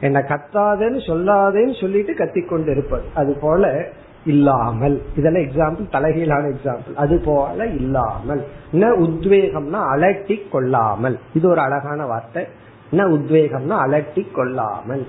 என்ன 0.00 0.20
கத்தாதேன்னு 0.20 1.00
சொல்லாதேன்னு 1.06 1.80
சொல்லிட்டு 1.80 2.14
கத்திக்கொண்டு 2.14 2.70
இருப்பது 2.70 3.04
அது 3.14 3.34
போல 3.40 3.92
இல்லாமல். 4.24 5.02
இதெல்லாம் 5.16 5.42
எக்ஸாம்பிள் 5.42 5.92
தலைகீழான 5.92 6.44
எக்ஸாம்பிள் 6.54 6.94
அது 6.94 7.20
போல 7.24 7.66
இல்லாமல். 7.66 8.44
ந 8.72 8.84
உத்வேகம்னா 9.06 9.80
அலட்டி 9.94 10.48
கொள்ளாமல். 10.48 11.18
இது 11.34 11.48
ஒரு 11.48 11.60
அழகான 11.60 12.06
வார்த்தை. 12.06 12.46
ந 12.92 13.02
உத்வேகம்னா 13.16 13.76
அலட்டி 13.86 14.30
கொள்ளாமல். 14.30 15.06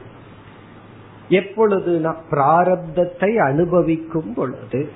எப்பொழுதுனா 1.30 2.16
பிராரப்தத்தை 2.32 3.38
அனுபவிக்கும் 3.38 4.34
பொழுது 4.34 4.90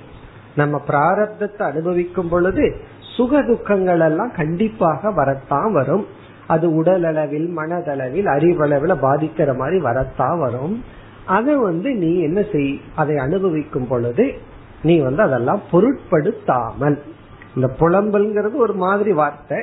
நம்ம 0.54 0.82
பிராரப்தத்தை 0.88 1.62
அனுபவிக்கும் 1.62 2.28
பொழுது 2.28 2.76
சுக 3.16 3.42
துக்கங்கள் 3.42 4.00
எல்லாம் 4.00 4.32
கண்டிப்பாக 4.32 5.10
வரத்தான் 5.10 5.72
வரும். 5.72 6.06
அது 6.46 6.74
உடல் 6.74 7.04
அளவில் 7.04 7.58
மனதளவில் 7.58 8.26
அறிவளவில் 8.26 9.02
பாதிக்கிற 9.02 9.56
மாதிரி 9.56 9.80
வரத்தான் 9.80 10.38
வரும். 10.38 10.84
அதை 11.24 11.54
வந்து 11.56 11.94
நீ 11.94 12.20
என்ன 12.20 12.42
செய் 12.52 12.80
அதை 12.94 13.16
அனுபவிக்கும் 13.16 13.86
பொழுது 13.86 14.32
நீ 14.82 14.98
வந்து 14.98 15.22
அதெல்லாம் 15.22 15.62
பொருட்படுத்தாமல் 15.70 16.98
இந்த 17.54 17.74
புலம்பல்ங்கிறது 17.78 18.54
ஒரு 18.54 18.74
மாதிரி 18.74 19.12
வார்த்தை 19.12 19.58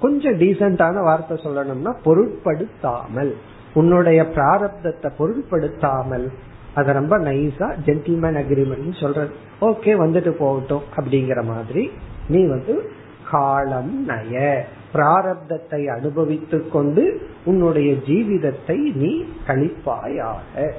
கொஞ்சம் 0.00 0.34
டீசென்டான 0.34 1.02
வார்த்தை 1.02 1.36
சொல்லணும்னா 1.44 1.92
பொருட்படுத்தாமல் 2.02 3.36
உன்னுடைய 3.74 4.22
பிராரப்தத்தை 4.22 5.10
பொருட்படுத்தாமல் 5.18 6.32
அதை 6.74 6.94
ரொம்ப 6.94 7.18
நைஸா 7.18 7.72
ஜென்டில்மேன் 7.86 8.38
அக்ரிமெண்ட் 8.38 9.00
சொல்றது. 9.00 9.30
ஓகே 9.60 9.92
வந்துட்டு 10.04 10.28
போகட்டும் 10.28 10.82
அப்படிங்கிற 10.96 11.44
மாதிரி 11.44 11.90
நீ 12.28 12.46
வந்து 12.46 12.90
காலம் 13.30 14.04
நய. 14.08 14.64
பிராரப்தத்தை 14.94 15.86
அனுபவித்துக் 15.86 16.72
கொண்டு 16.72 17.28
உன்னுடைய 17.44 17.92
ஜீவிதத்தை 17.92 18.76
நீ 18.94 19.24
கழிப்பாயாக. 19.46 20.72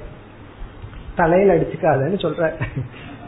தலையில 1.16 1.56
அடிச்சுக்காதன்னு 1.56 2.14
சொல்ற. 2.14 2.52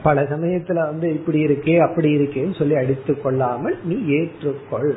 பல 0.03 0.23
சமயத்துல 0.23 0.75
வந்து 0.75 1.13
இப்படி 1.13 1.45
இருக்கே 1.45 1.79
அப்படி 1.79 2.17
இருக்கேன்னு 2.17 2.59
சொல்லி 2.59 2.77
அடித்து 2.77 3.21
கொள்ளாமல் 3.21 3.79
நீ 3.85 3.95
ஏற்றுக்கொள். 3.95 4.93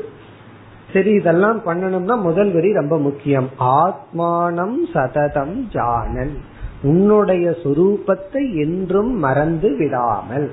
சரி 0.95 1.11
இதெல்லாம் 1.11 1.61
பண்ணணும்னா 1.65 2.21
முதல் 2.21 2.51
வரி 2.51 2.73
ரொம்ப 2.73 2.99
முக்கியம். 2.99 3.49
ஆத்மானம் 3.59 4.75
சததம் 4.93 5.55
ஜானன். 5.71 6.35
உன்னுடைய 6.83 7.49
சுரூபத்தை 7.63 8.43
என்றும் 8.55 9.11
மறந்து 9.19 9.77
விடாமல். 9.77 10.51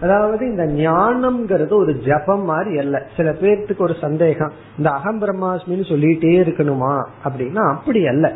அதாவது 0.00 0.46
இந்த 0.46 0.64
ஞானம்ங்கிறது 0.66 1.72
ஒரு 1.72 1.96
ஜபம் 1.98 2.44
மாதிரி 2.44 2.78
அல்ல. 2.78 3.02
சில 3.16 3.30
பேர்த்துக்கு 3.30 3.78
ஒரு 3.78 3.96
சந்தேகம். 4.00 4.52
இந்த 4.78 4.90
அகம் 4.90 5.20
பிரம்மாஸ்மின்னு 5.22 5.84
சொல்லிட்டே 5.92 6.32
இருக்கணுமா? 6.44 7.04
அப்படின்னா 7.24 7.72
அப்படி 7.72 8.06
அல்ல. 8.06 8.32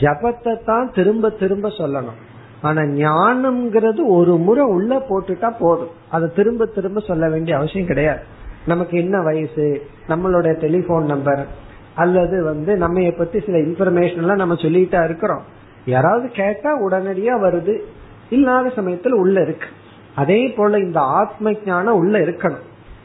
ஜபத்தை 0.00 0.64
தான் 0.64 0.92
திரும்ப 0.94 1.30
திரும்ப 1.30 1.68
சொல்லணும். 1.68 2.20
ஆனா 2.62 2.80
ஞானம்ங்கிறது 2.82 4.00
ஒரு 4.06 4.36
முறை 4.36 4.64
உள்ள 4.64 5.02
போட்டுட்டா 5.08 5.52
போதும். 5.60 5.94
அதை 6.10 6.30
திரும்ப 6.36 6.64
திரும்ப 6.64 7.00
சொல்ல 7.00 7.28
வேண்டிய 7.28 7.56
அவசியம் 7.56 7.86
கிடையாது. 7.86 8.22
நமக்கு 8.66 8.98
என்ன 8.98 9.22
வயசு 9.22 9.86
நம்மளுடைய 10.08 10.52
டெலிபோன் 10.52 11.04
நம்பர் 11.04 11.46
அல்லது 11.94 12.44
வந்து 12.44 12.76
நம்ம 12.76 13.10
பத்தி 13.10 13.40
சில 13.40 13.58
இன்ஃபர்மேஷன் 13.58 14.16
எல்லாம் 14.16 14.36
நம்ம 14.36 14.54
சொல்லிட்டா 14.54 15.04
இருக்கிறோம். 15.04 15.42
யாராவது 15.84 16.28
கேட்டா 16.28 16.88
உடனடியா 16.88 17.34
வருது. 17.42 17.78
இல்லாத 18.30 18.68
சமயத்துல 18.68 19.10
உள்ள 19.10 19.40
இருக்கு. 19.40 19.66
அதே 20.14 20.48
போல 20.48 20.78
இந்த 20.78 21.00
ஆத்ம 21.00 21.52
ஞானம் 21.64 21.96
உள்ள 21.96 22.18
இருக்கணும். 22.18 22.64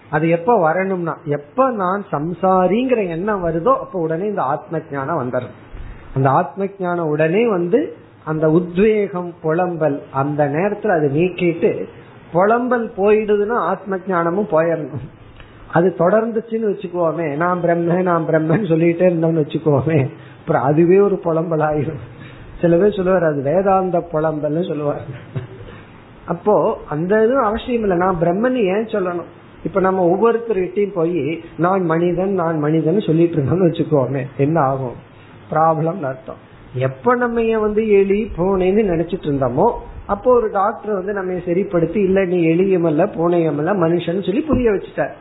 அது 0.10 0.30
எப்ப 0.30 0.60
வரணும்னா 0.60 1.18
எப்ப 1.26 1.72
நான் 1.72 2.04
சம்சாரிங்கிற 2.12 3.08
எண்ணம் 3.08 3.46
வருதோ 3.46 3.74
அப்ப 3.78 4.00
உடனே 4.00 4.26
இந்த 4.26 4.42
ஆத்ம 4.42 4.80
ஞானம் 4.92 5.20
வந்துடும் 5.24 5.56
அந்த 6.16 6.30
ஆத்ம 6.30 6.68
ஞானம் 6.80 7.08
உடனே 7.08 7.50
வந்து 7.50 7.96
அந்த 8.26 8.50
உத்வேகம் 8.50 9.34
புலம்பல் 9.44 10.02
அந்த 10.12 10.48
நேரத்துல 10.48 10.88
அது 10.88 11.12
நீக்கிட்டு 11.14 11.84
புலம்பல் 12.34 12.92
போயிடுதுன்னா 12.98 13.60
ஆத்ம 13.66 13.98
ஞானமும் 14.08 14.48
போயிடணும். 14.52 15.06
அது 15.74 15.96
தொடர்ந்துச்சுன்னு 15.98 16.70
வச்சுக்கோமே. 16.72 17.36
நான் 17.36 17.62
பிரம்ம 17.62 18.02
நான் 18.02 18.26
பிரம்மன் 18.26 18.70
சொல்லிட்டே 18.72 19.06
இருந்தோம்னு 19.10 19.44
வச்சுக்கோமே. 19.44 20.10
அப்புறம் 20.40 20.64
அதுவே 20.64 21.00
ஒரு 21.00 21.20
புலம்பல் 21.24 21.66
ஆயிரும் 21.70 22.02
சில 22.62 22.78
பேர் 22.78 22.96
சொல்லுவார் 22.96 23.24
அது 23.24 23.42
வேதாந்த 23.42 24.08
புலம்பல்னு 24.12 24.68
சொல்லுவார். 24.68 25.02
அப்போ 26.26 26.78
அந்த 26.90 27.24
இதுவும் 27.24 27.44
அவசியம் 27.44 27.82
இல்லை. 27.82 27.98
நான் 27.98 28.18
பிரம்மன் 28.22 28.56
ஏன் 28.56 28.86
சொல்லணும்? 28.86 29.30
இப்ப 29.64 29.80
நம்ம 29.80 30.02
ஒவ்வொருத்தருகிட்டையும் 30.08 30.94
போய் 30.94 31.44
நான் 31.58 31.84
மனிதன் 31.84 32.34
நான் 32.34 32.60
மனிதன் 32.60 33.00
சொல்லிட்டு 33.00 33.36
இருந்தோம்னு 33.36 33.70
வச்சுக்கோமே. 33.70 34.24
என்ன 34.38 34.60
ஆகும்? 34.60 34.98
ப்ராப்ளம் 35.52 36.02
அர்த்தம். 36.02 36.48
எப்ப 36.74 37.16
நம்ம 37.16 37.58
வந்து 37.58 37.90
எலி 37.90 38.32
பூனைன்னு 38.38 38.84
நினைச்சிட்டு 38.92 39.28
இருந்தோமோ 39.30 39.72
அப்போ 40.06 40.34
ஒரு 40.34 40.50
டாக்டர் 40.52 40.94
வந்து 40.94 41.14
நம்ம 41.14 41.40
சரிப்படுத்தி 41.46 42.00
இல்ல 42.00 42.26
நீ 42.26 42.38
எளியமல்ல 42.46 43.02
பூனையமல்ல 43.18 43.74
மனுஷன் 43.86 44.26
சொல்லி 44.26 44.42
புரிய 44.42 44.70
வச்சுட்டார். 44.72 45.16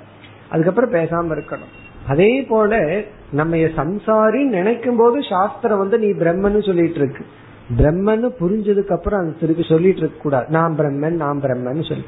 அதுக்கப்புறம் 0.51 0.93
பேசாம 0.93 1.39
இருக்கணும். 1.39 1.87
அதே 2.09 2.43
போல 2.43 3.03
நம்ம 3.31 3.57
சம்சாரி 3.57 4.45
நினைக்கும் 4.45 4.97
போது 4.97 5.23
சாஸ்திரம் 5.31 5.79
வந்து 5.79 5.99
நீ 5.99 6.07
பிரம்மன்னு 6.07 6.67
சொல்லிட்டு 6.67 6.95
இருக்கு 6.95 7.27
பிரம்மன்னு 7.77 8.33
புரிஞ்சதுக்கு 8.41 8.91
அப்புறம் 8.91 9.21
அது 9.21 9.37
திருப்பி 9.41 9.63
சொல்லிட்டு 9.63 9.99
இருக்க 9.99 10.23
கூடாது. 10.23 10.47
நான் 10.49 10.79
பிரம்மன் 10.79 11.11
நான் 11.11 11.41
பிரம்மன் 11.43 11.89
சொல்லி. 11.89 12.05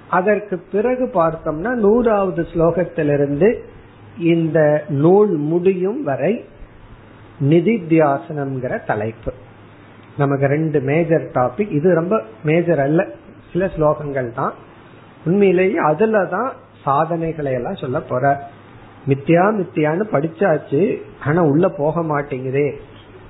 அதற்கு 0.10 0.60
பிறகு 0.60 1.06
பார்த்தோம்னா 1.06 1.74
நூறாவது 1.74 2.42
ஸ்லோகத்திலிருந்து 2.42 3.60
இந்த 4.18 4.84
நூல் 4.90 5.36
முடியும் 5.38 6.04
வரை 6.04 6.46
நிதித்தியாசனம்ங்கிற 7.42 8.86
தலைப்பு. 8.86 9.34
நமக்கு 10.18 10.48
ரெண்டு 10.48 10.80
மேஜர் 10.80 11.32
டாபிக் 11.34 11.72
இது 11.72 11.94
ரொம்ப 11.94 12.22
மேஜர் 12.44 12.80
அல்ல. 12.80 13.08
சில 13.52 13.66
ஸ்லோகங்கள் 13.66 14.34
தான். 14.34 14.54
உண்மையிலேயே 15.26 15.78
அதுல 15.78 16.26
தான் 16.26 16.54
சாதனைகளை 16.84 17.54
எல்லாம் 17.54 17.76
சொல்ல 17.76 18.00
போற. 18.00 18.50
மித்தியா 19.08 19.44
மித்தியான்னு 19.60 20.06
படிச்சாச்சு. 20.12 21.02
ஆனா 21.26 21.42
உள்ள 21.42 21.70
போக 21.70 22.02
மாட்டேங்குதே 22.02 22.68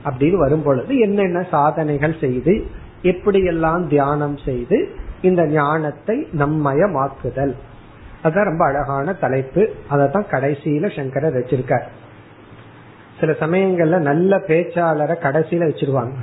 அப்படின்னு 0.05 0.37
வரும் 0.37 0.63
பொழுது 0.63 0.97
என்னென்ன 0.97 1.45
சாதனைகள் 1.51 2.15
செய்து 2.19 2.65
எப்படியெல்லாம் 3.03 3.87
தியானம் 3.87 4.37
செய்து 4.37 4.89
இந்த 5.21 5.45
ஞானத்தை 5.45 6.27
நம்மயமாக்குதல். 6.31 7.53
அதுதான் 8.23 8.45
ரொம்ப 8.45 8.65
அழகான 8.65 9.13
தலைப்பு. 9.13 9.69
அதை 9.87 10.11
தான் 10.11 10.31
கடைசியில 10.31 10.95
சங்கரர் 10.95 11.37
வச்சிருக்கார். 11.37 11.87
சில 13.19 13.31
சமயங்கள்ல 13.31 13.99
நல்ல 13.99 14.37
பேச்சாளரை 14.37 15.15
கடைசியில 15.25 15.67
வச்சிருவாங்க. 15.69 16.17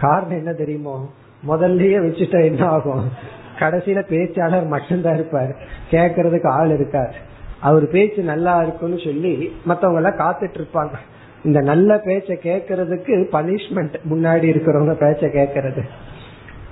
காரணம் 0.00 0.36
என்ன 0.36 0.52
தெரியுமோ? 0.52 1.10
முதல்லயே 1.48 1.98
வச்சுட்டா 2.00 2.44
என்ன 2.44 2.64
ஆகும்? 2.64 3.10
கடைசியில 3.58 4.02
பேச்சாளர் 4.10 4.66
மட்டும்தான் 4.66 5.14
இருப்பார். 5.14 5.56
கேக்குறதுக்கு 5.90 6.46
ஆள் 6.46 6.68
இருக்கார். 6.68 7.14
அவர் 7.60 7.88
பேச்சு 7.88 8.22
நல்லா 8.22 8.62
இருக்கும்னு 8.62 8.98
சொல்லி 9.04 9.56
மத்தவங்க 9.64 10.10
எல்லாம் 10.10 10.30
காத்துட்டு 10.30 10.54
இருப்பாங்க. 10.54 10.92
இந்த 11.44 11.60
நல்ல 11.60 11.96
பேச்ச 11.96 12.36
கேக்குறதுக்கு 12.42 13.26
பனிஷ்மெண்ட் 13.32 13.94
முன்னாடி 14.10 14.44
இருக்கிறவங்க 14.44 14.92
பேச்ச 14.94 15.26
கேக்குறது. 15.26 15.82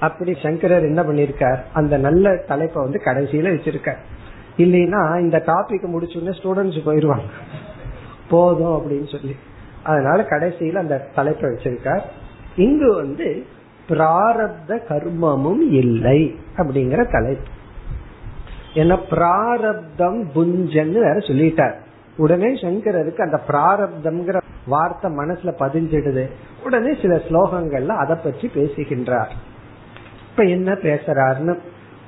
அப்படி 0.00 0.36
சங்கரர் 0.42 0.82
என்ன 0.82 1.02
பண்ணிருக்கார்? 1.02 1.58
அந்த 1.72 1.96
நல்ல 1.96 2.36
தலைப்பை 2.36 2.82
வந்து 2.82 3.00
கடைசியில 3.04 3.52
வச்சிருக்கார். 3.52 3.98
இல்லைன்னா 4.56 5.20
இந்த 5.20 5.42
டாபிக் 5.46 5.88
முடிச்சுடனே 5.94 6.34
ஸ்டூடெண்ட்ஸ் 6.42 6.84
போயிருவாங்க. 6.84 7.24
போதும் 8.30 8.66
அப்படின்னு 8.66 9.10
சொல்லி. 9.10 9.36
அதனால 9.82 10.24
கடைசியில் 10.24 10.76
அந்த 10.76 11.06
தலைப்பை 11.14 11.50
வச்சிருக்கார். 11.50 12.02
இங்கு 12.56 12.94
வந்து 12.94 13.46
பிராரப்த 13.88 14.80
கர்மமும் 14.88 15.70
இல்லை 15.70 16.40
அப்படிங்கிற 16.56 17.10
தலைப்பு. 17.12 17.48
ஏன்னா 18.74 19.00
பிராரப்தம் 19.10 20.28
புஞ்சன்னு 20.34 20.92
வேற 20.92 21.14
சொல்லிட்டார். 21.14 21.74
உடனே 22.16 22.54
சங்கரருக்கு 22.54 23.20
அந்த 23.20 23.40
பிராரப்தம்ங்கிற 23.48 24.42
வார்த்தை 24.66 25.16
மனசுல 25.16 25.52
பதிஞ்சிடுது. 25.58 26.30
உடனே 26.64 26.94
சில 27.02 27.14
ஸ்லோகங்கள்ல 27.16 27.86
அதை 27.86 28.16
பற்றி 28.16 28.48
பேசுகின்றார். 28.48 29.32
இப்ப 30.30 30.42
என்ன 30.42 30.72
பேசுறாருன்னு 30.72 31.58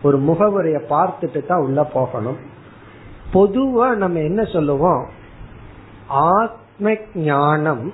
ஒரு 0.02 0.18
முகவுரைய 0.18 0.80
பார்த்துட்டு 0.88 1.46
தான் 1.46 1.60
உள்ள 1.60 1.84
போகணும். 1.84 2.36
பொதுவா 3.32 3.94
நம்ம 3.94 4.18
என்ன 4.20 4.44
சொல்லுவோம்? 4.44 5.06
ஆத்ம 6.06 6.96
ஞானம் 7.14 7.92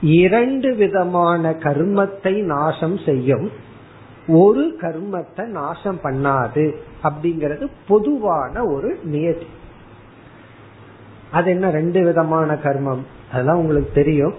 இரண்டு 0.00 0.74
விதமான 0.74 1.50
கர்மத்தை 1.50 2.42
நாசம் 2.42 2.98
செய்யும். 2.98 3.50
ஒரு 4.28 4.76
கர்மத்தை 4.80 5.46
நாசம் 5.46 6.00
பண்ணாது 6.02 6.74
அப்படிங்கிறது 7.02 7.66
பொதுவான 7.88 8.64
ஒரு 8.64 8.98
நியதி. 9.04 9.46
அது 11.30 11.50
என்ன 11.50 11.70
ரெண்டு 11.70 12.04
விதமான 12.04 12.52
கர்மம்? 12.52 13.00
அதெல்லாம் 13.32 13.58
உங்களுக்கு 13.58 13.90
தெரியும். 13.94 14.34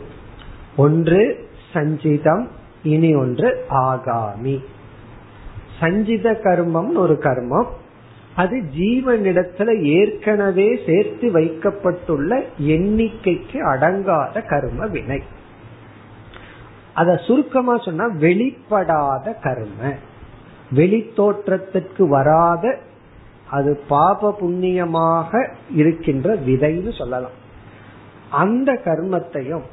ஒன்று 0.78 1.49
சஞ்சிதம் 1.74 2.47
இனி 2.84 3.16
ஒன்று 3.16 3.66
ஆகாமி. 3.70 4.64
சஞ்சித 5.80 6.39
கர்மம் 6.43 6.93
ஒரு 6.93 7.14
கர்மம். 7.14 7.66
அது 8.36 8.62
ஜீவனிடத்துல 8.78 9.82
ஏற்கனவே 9.82 10.80
சேர்த்து 10.86 11.32
வைக்கப்பட்டுள்ள 11.32 12.43
எண்ணிக்கைக்கு 12.62 13.60
அடங்காத 13.74 14.47
கர்ம 14.47 14.86
வினை. 14.86 15.22
அத 17.00 17.18
சுருக்கமா 17.28 17.76
சொன்னா 17.78 18.06
வெளிப்படாத 18.20 19.34
கர்ம. 19.43 19.82
வெளித்தோற்றத்திற்கு 20.76 22.04
வராத 22.08 22.78
அது 23.50 23.72
பாப 23.88 24.36
புண்ணியமாக 24.39 25.47
இருக்கின்ற 25.72 26.36
விதைன்னு 26.47 26.97
சொல்லலாம். 26.97 27.38
அந்த 28.30 28.70
கர்மத்தையும் 28.86 29.66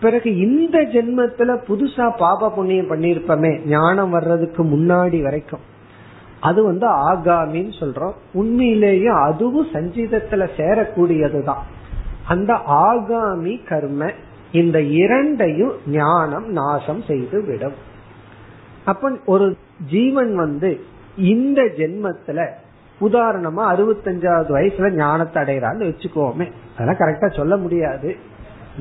பிறகு 0.00 0.30
இந்த 0.36 0.78
ஜென்மத்துல 0.94 1.50
புதுசா 1.68 2.06
பாப 2.16 2.50
புண்ணியம் 2.50 2.90
பண்ணிருப்பமே 2.90 3.52
ஞானம் 3.66 4.10
வர்றதுக்கு 4.10 4.64
முன்னாடி 4.64 5.22
வரைக்கும். 5.22 5.64
அது 6.40 6.64
வந்து 6.64 6.86
ஆகாமின்னு 7.12 7.72
சொல்றோம். 7.80 8.16
உண்மையிலேயே 8.32 9.10
அதுவும் 9.28 9.68
சஞ்சீதத்துல 9.72 10.48
சேரக்கூடியதுதான். 10.56 11.64
அந்த 12.28 12.52
ஆகாமி 12.68 13.54
கர்ம 13.68 14.10
இந்த 14.56 14.80
இரண்டையும் 14.80 15.72
ஞானம் 15.86 16.48
நாசம் 16.52 17.02
செய்து 17.02 17.44
விடும் 17.46 17.76
அப்ப 18.84 19.10
ஒரு 19.26 19.56
ஜீவன் 19.90 20.36
வந்து 20.36 20.80
இந்த 21.16 21.62
ஜென்மத்துல 21.62 22.48
உதாரணமா 23.00 23.62
அறுபத்தஞ்சாவது 23.72 24.50
வயசுல 24.56 24.90
ஞானத்தை 24.90 25.42
அடைகிறான்னு 25.42 25.84
வச்சுக்கோமே. 25.86 26.52
அதெல்லாம் 26.74 26.96
கரெக்டா 26.98 27.36
சொல்ல 27.36 27.56
முடியாது. 27.56 28.16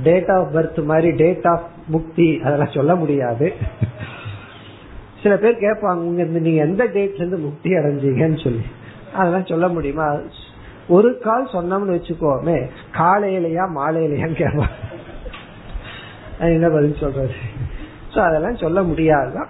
டேட் 0.03 0.29
ஆஃப் 0.29 0.55
பர்த் 0.55 0.83
மாதிரி 0.83 1.11
டேட் 1.11 1.47
ஆஃப் 1.47 1.63
முக்தி 1.87 2.41
அதெல்லாம் 2.43 2.75
சொல்ல 2.75 2.95
முடியாது. 2.95 3.53
சில 5.23 5.37
பேர் 5.37 5.57
கேட்பாங்க 5.57 6.25
நீங்க 6.27 6.63
எந்த 6.63 6.83
டேட்ல 6.83 7.15
இருந்து 7.15 7.37
முக்தி 7.37 7.69
அடைஞ்சீங்கன்னு 7.69 8.43
சொல்லி. 8.43 8.65
அதெல்லாம் 9.15 9.45
சொல்ல 9.45 9.67
முடியுமா? 9.67 10.17
ஒரு 10.87 11.19
கால் 11.19 11.49
சொன்னோம்னு 11.53 11.93
வச்சுக்கோமே 11.93 12.69
காலையிலயா 12.91 13.65
மாலையிலயான்னு 13.75 14.39
கேட்பாங்க. 14.41 14.94
என்ன 16.39 16.69
பதில் 16.69 16.97
சொல்றது? 16.99 17.33
சோ 18.13 18.19
அதெல்லாம் 18.19 18.55
சொல்ல 18.55 18.81
முடியாதுதான் 18.83 19.47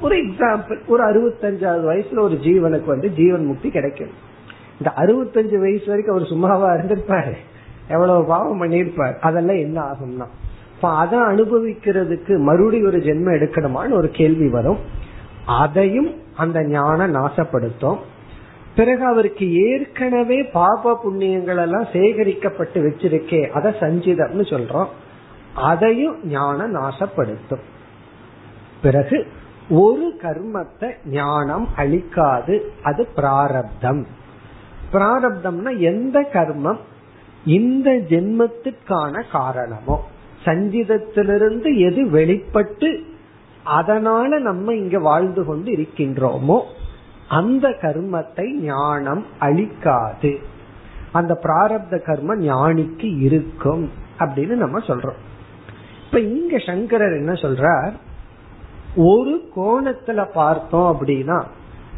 ஒரு 0.00 0.16
எக்ஸாம்பிள் 0.16 0.78
ஒரு 0.86 1.02
அறுபத்தஞ்சாவது 1.04 1.84
வயசுல 1.90 2.20
ஒரு 2.20 2.38
ஜீவனுக்கு 2.42 2.84
வந்து 2.84 3.10
ஜீவன் 3.10 3.44
முக்தி 3.44 3.70
கிடைக்கும் 3.70 4.14
இந்த 4.78 4.92
அறுபத்தஞ்சு 4.96 5.60
வயசு 5.60 5.86
வரைக்கும் 5.86 6.16
அவர் 6.16 6.28
சும்மாவா 6.28 6.72
இருந்திருப்பாரு. 6.72 7.32
எவ்வளவு 7.88 8.24
பாவம் 8.24 8.62
பண்ணிருப்பார் 8.62 9.18
அதெல்லாம் 9.18 9.56
என்ன 9.56 9.80
ஆகும்னா 9.80 10.26
அதை 10.80 11.18
அனுபவிக்கிறதுக்கு 11.18 12.38
மறுபடி 12.38 12.84
ஒரு 12.84 12.98
ஜென்மம் 12.98 13.36
எடுக்கணுமான்னு 13.36 13.92
ஒரு 13.92 14.10
கேள்வி 14.10 14.48
வரும். 14.48 14.78
அதையும் 15.46 16.14
அந்த 16.36 16.64
ஞானம் 16.64 17.14
நாசப்படுத்தும். 17.14 17.98
பிறகு 18.76 19.04
அவருக்கு 19.04 19.52
ஏற்கனவே 19.54 20.42
பாப 20.42 21.00
புண்ணியங்கள் 21.04 21.56
எல்லாம் 21.56 21.86
சேகரிக்கப்பட்டு 21.92 22.74
வச்சிருக்கே 22.74 23.48
அத 23.48 23.74
சஞ்சிதம்னு 23.80 24.44
சொல்றோம். 24.52 24.88
அதையும் 25.56 26.28
ஞானம் 26.28 26.74
நாசப்படுத்தும். 26.74 27.64
பிறகு 28.82 29.26
ஒரு 29.70 30.18
கர்மத்தை 30.22 30.94
ஞானம் 31.04 31.68
அழிக்காது 31.76 32.60
அது 32.82 33.08
பிராரப்தம். 33.16 34.06
பிராரப்தம்னா 34.92 35.78
எந்த 35.78 36.28
கர்மம்? 36.32 36.78
இந்த 37.44 37.90
ஜென்மத்துக்கான 37.90 39.22
காரணமோ? 39.32 40.04
சஞ்சிதத்திலிருந்து 40.44 41.78
எது 41.78 42.10
வெளிப்பட்டு 42.10 43.02
அதனால 43.64 44.38
நம்ம 44.38 44.74
இங்க 44.74 44.98
வாழ்ந்து 44.98 45.44
கொண்டு 45.44 45.72
இருக்கின்றோமோ 45.72 46.62
அந்த 47.28 47.68
கர்மத்தை 47.68 48.50
ஞானம் 48.50 49.26
அழிக்காது 49.40 50.38
அந்த 51.12 51.38
பிராரப்த 51.42 52.00
கர்மம் 52.06 52.40
ஞானிக்கு 52.40 53.20
இருக்கும் 53.20 53.90
அப்படின்னு 54.18 54.54
நம்ம 54.54 54.78
சொல்றோம். 54.78 55.20
இப்ப 56.06 56.20
இங்க 56.20 56.58
சங்கரர் 56.58 57.12
என்ன 57.12 57.32
சொல்றார்? 57.32 57.92
ஒரு 58.96 59.48
கோணத்துல 59.56 60.32
பார்த்தோம் 60.32 60.98
அப்படின்னா 61.00 61.44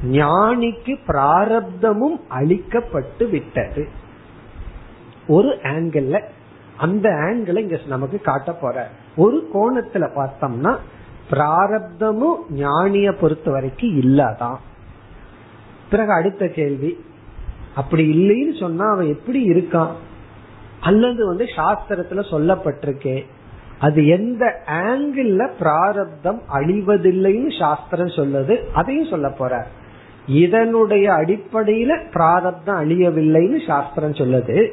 ஞானிக்கு 0.04 0.98
பிராரப்தமும் 1.06 2.20
அளிக்கப்பட்டு 2.30 3.30
விட்டது. 3.30 3.88
ஒரு 5.28 5.58
ஆங்கிள் 5.62 6.22
அந்த 6.76 7.08
ஆங்கிள் 7.08 7.56
இங்க 7.56 7.80
நமக்கு 7.86 8.20
காட்ட 8.20 8.52
போற. 8.52 8.88
ஒரு 9.16 9.48
கோணத்துல 9.54 10.10
பார்த்தோம்னா 10.14 10.76
பிராரப்தமும் 11.30 12.34
ஞானிய 12.50 13.12
பொறுத்த 13.12 13.50
வரைக்கும் 13.50 14.00
இல்லாதான். 14.00 14.56
பிறகு 15.90 16.12
அடுத்த 16.12 16.48
கேள்வி 16.48 17.04
அப்படி 17.74 18.16
இல்லைன்னு 18.16 18.58
சொன்னா 18.58 18.90
அவன் 18.90 19.06
எப்படி 19.06 19.48
இருக்கான்? 19.48 19.92
அல்லது 20.80 21.26
வந்து 21.26 21.44
சாஸ்திரத்துல 21.44 22.24
சொல்லப்பட்டிருக்கே 22.30 23.24
அது 23.80 24.06
எந்த 24.06 24.62
ஆங்கிள் 24.66 25.48
பிராரப்தம் 25.58 26.40
அழிவதில்லைன்னு 26.52 27.58
சாஸ்திரம் 27.58 28.16
சொல்லுது 28.16 28.54
அதையும் 28.72 29.10
சொல்ல 29.10 29.28
போற. 29.30 29.66
இதனுடைய 30.26 31.12
அடிப்படையில 31.12 32.10
பிராரப்தம் 32.12 32.76
அழியவில்லைன்னு 32.76 33.66
சாஸ்திரம் 33.66 34.12
சொல்லுது. 34.12 34.72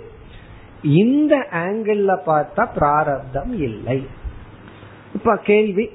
இந்த 0.83 1.35
ஆங்கிள் 1.51 2.03
பார்த்தா 2.25 2.67
பிராரப்தம் 2.73 3.53
இல்லை. 3.59 4.07
இப்ப 5.13 5.35
கேள்வி 5.43 5.89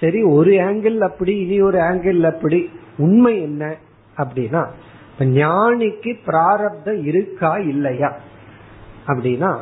சரி 0.00 0.22
ஒரு 0.22 0.50
ஆங்கிள் 0.50 0.98
அப்படி 0.98 1.38
இனி 1.38 1.60
ஒரு 1.60 1.78
ஆங்கிள் 1.78 2.22
அப்படி 2.22 2.70
உண்மை 2.98 3.42
என்ன 3.42 3.76
அப்படின்னா 4.16 4.62
ஞானிக்கு 5.18 6.12
பிராரப்தம் 6.24 7.04
இருக்கா 7.04 7.56
இல்லையா 7.56 8.16
அப்படின்னா 9.06 9.56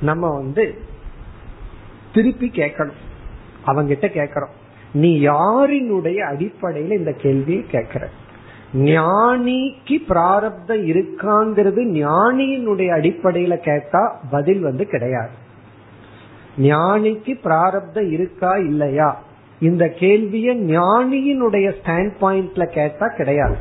நம்ம 0.00 0.36
வந்து 0.36 0.64
திருப்பி 2.18 2.50
கேட்கணும். 2.54 2.98
அவங்கிட்ட 3.66 4.06
கேட்கறோம். 4.06 4.54
நீ 4.92 5.26
யாரினுடைய 5.28 6.16
அடிப்படையில 6.32 6.90
இந்த 6.90 7.12
கேள்வியை 7.12 7.64
கேட்கிற? 7.66 8.08
ஞானிக்கு 8.74 9.96
பிராரப்தம் 10.08 10.86
இருக்காங்கிறது 10.86 11.82
ஞானியினுடைய 11.92 12.88
அடிப்படையில 13.00 13.56
கேட்டா 13.56 14.20
பதில் 14.30 14.60
வந்து 14.60 14.86
கிடையாது. 14.86 15.30
ஞானிக்கு 16.58 17.40
பிராரப்தம் 17.42 18.10
இருக்கா 18.10 18.52
இல்லையா? 18.52 19.22
இந்த 19.60 19.94
கேள்விய 19.98 20.54
ஞானியினுடைய 20.54 21.72
ஸ்டாண்ட் 21.82 22.12
பாயிண்ட்ல 22.20 22.64
கேட்டா 22.64 23.06
கிடையாது. 23.06 23.56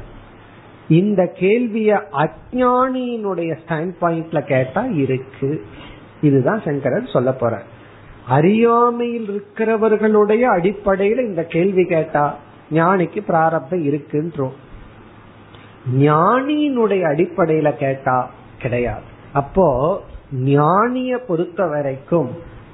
இந்த 0.89 1.31
கேள்விய 1.39 2.01
அஜானியினுடைய 2.11 3.57
ஸ்டாண்ட் 3.67 3.93
பாயிண்ட்ல 4.01 4.41
கேட்டா 4.41 4.81
இருக்கு. 4.81 5.65
இதுதான் 6.21 6.61
சங்கரன் 6.65 7.05
சொல்ல 7.05 7.33
போறேன் 7.33 7.75
அறியாமையில் 8.27 9.29
இருக்கிறவர்களுடைய 9.29 10.43
அடிப்படையில 10.57 11.19
இந்த 11.19 11.43
கேள்வி 11.43 11.85
கேட்டா 11.85 12.35
ஞானிக்கு 12.71 13.21
பிராரப்தம் 13.27 13.85
இருக்குன்றோம். 13.85 14.55
ஞானியினுடைய 15.97 17.01
அடிப்படையில 17.03 17.71
கேட்டா 17.71 18.31
கிடையாது. 18.61 19.01
அப்போ 19.33 20.01
ஞானிய 20.31 21.17
பொறுத்த 21.17 21.65
வரைக்கும் 21.65 22.29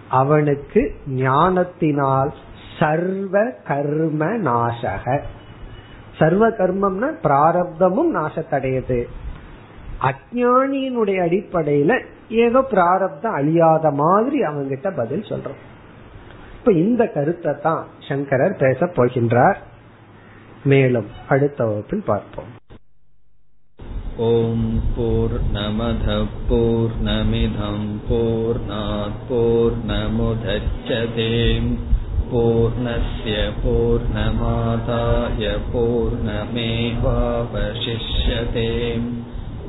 அவனுக்கு 0.10 0.96
ஞானத்தினால் 1.08 2.34
சர்வ 2.80 3.52
கர்ம 3.68 4.26
நாசக. 4.26 5.22
சர்வ 6.20 6.50
கர்மம்னா 6.50 7.12
பிராரப்தமும் 7.24 8.12
நாசத்தடையுது. 8.14 9.04
அஜானியினுடைய 10.09 11.19
அடிப்படையில 11.25 11.93
ஏதோ 12.39 12.61
பிராரப்தம் 12.71 13.39
அழியாத 13.39 13.91
மாதிரி 14.01 14.41
அவங்க 14.43 14.69
கிட்ட 14.69 14.91
பதில் 14.93 15.29
சொல்றோம் 15.29 15.61
இப்ப 16.59 16.73
இந்த 16.81 17.03
கருத்தை 17.09 17.55
தான் 17.63 17.83
சங்கரர் 18.09 18.61
பேச 18.63 18.91
போகின்றார் 18.97 19.59
மேலும் 20.65 21.11
அடுத்த 21.29 21.61
வகுப்பில் 21.67 22.09
பார்ப்போம் 22.09 22.53
ॐ 24.21 24.63
पूर्णमधः 24.95 26.23
पूर्णमिधम् 26.49 27.85
पूर्णात् 28.07 29.21
पूर्णमुदच्छते 29.29 31.27
पूर्णस्य 32.31 33.35
पूर्णमादाय 33.61 35.45
पूर्णमेवावशिष्यते 35.69 36.57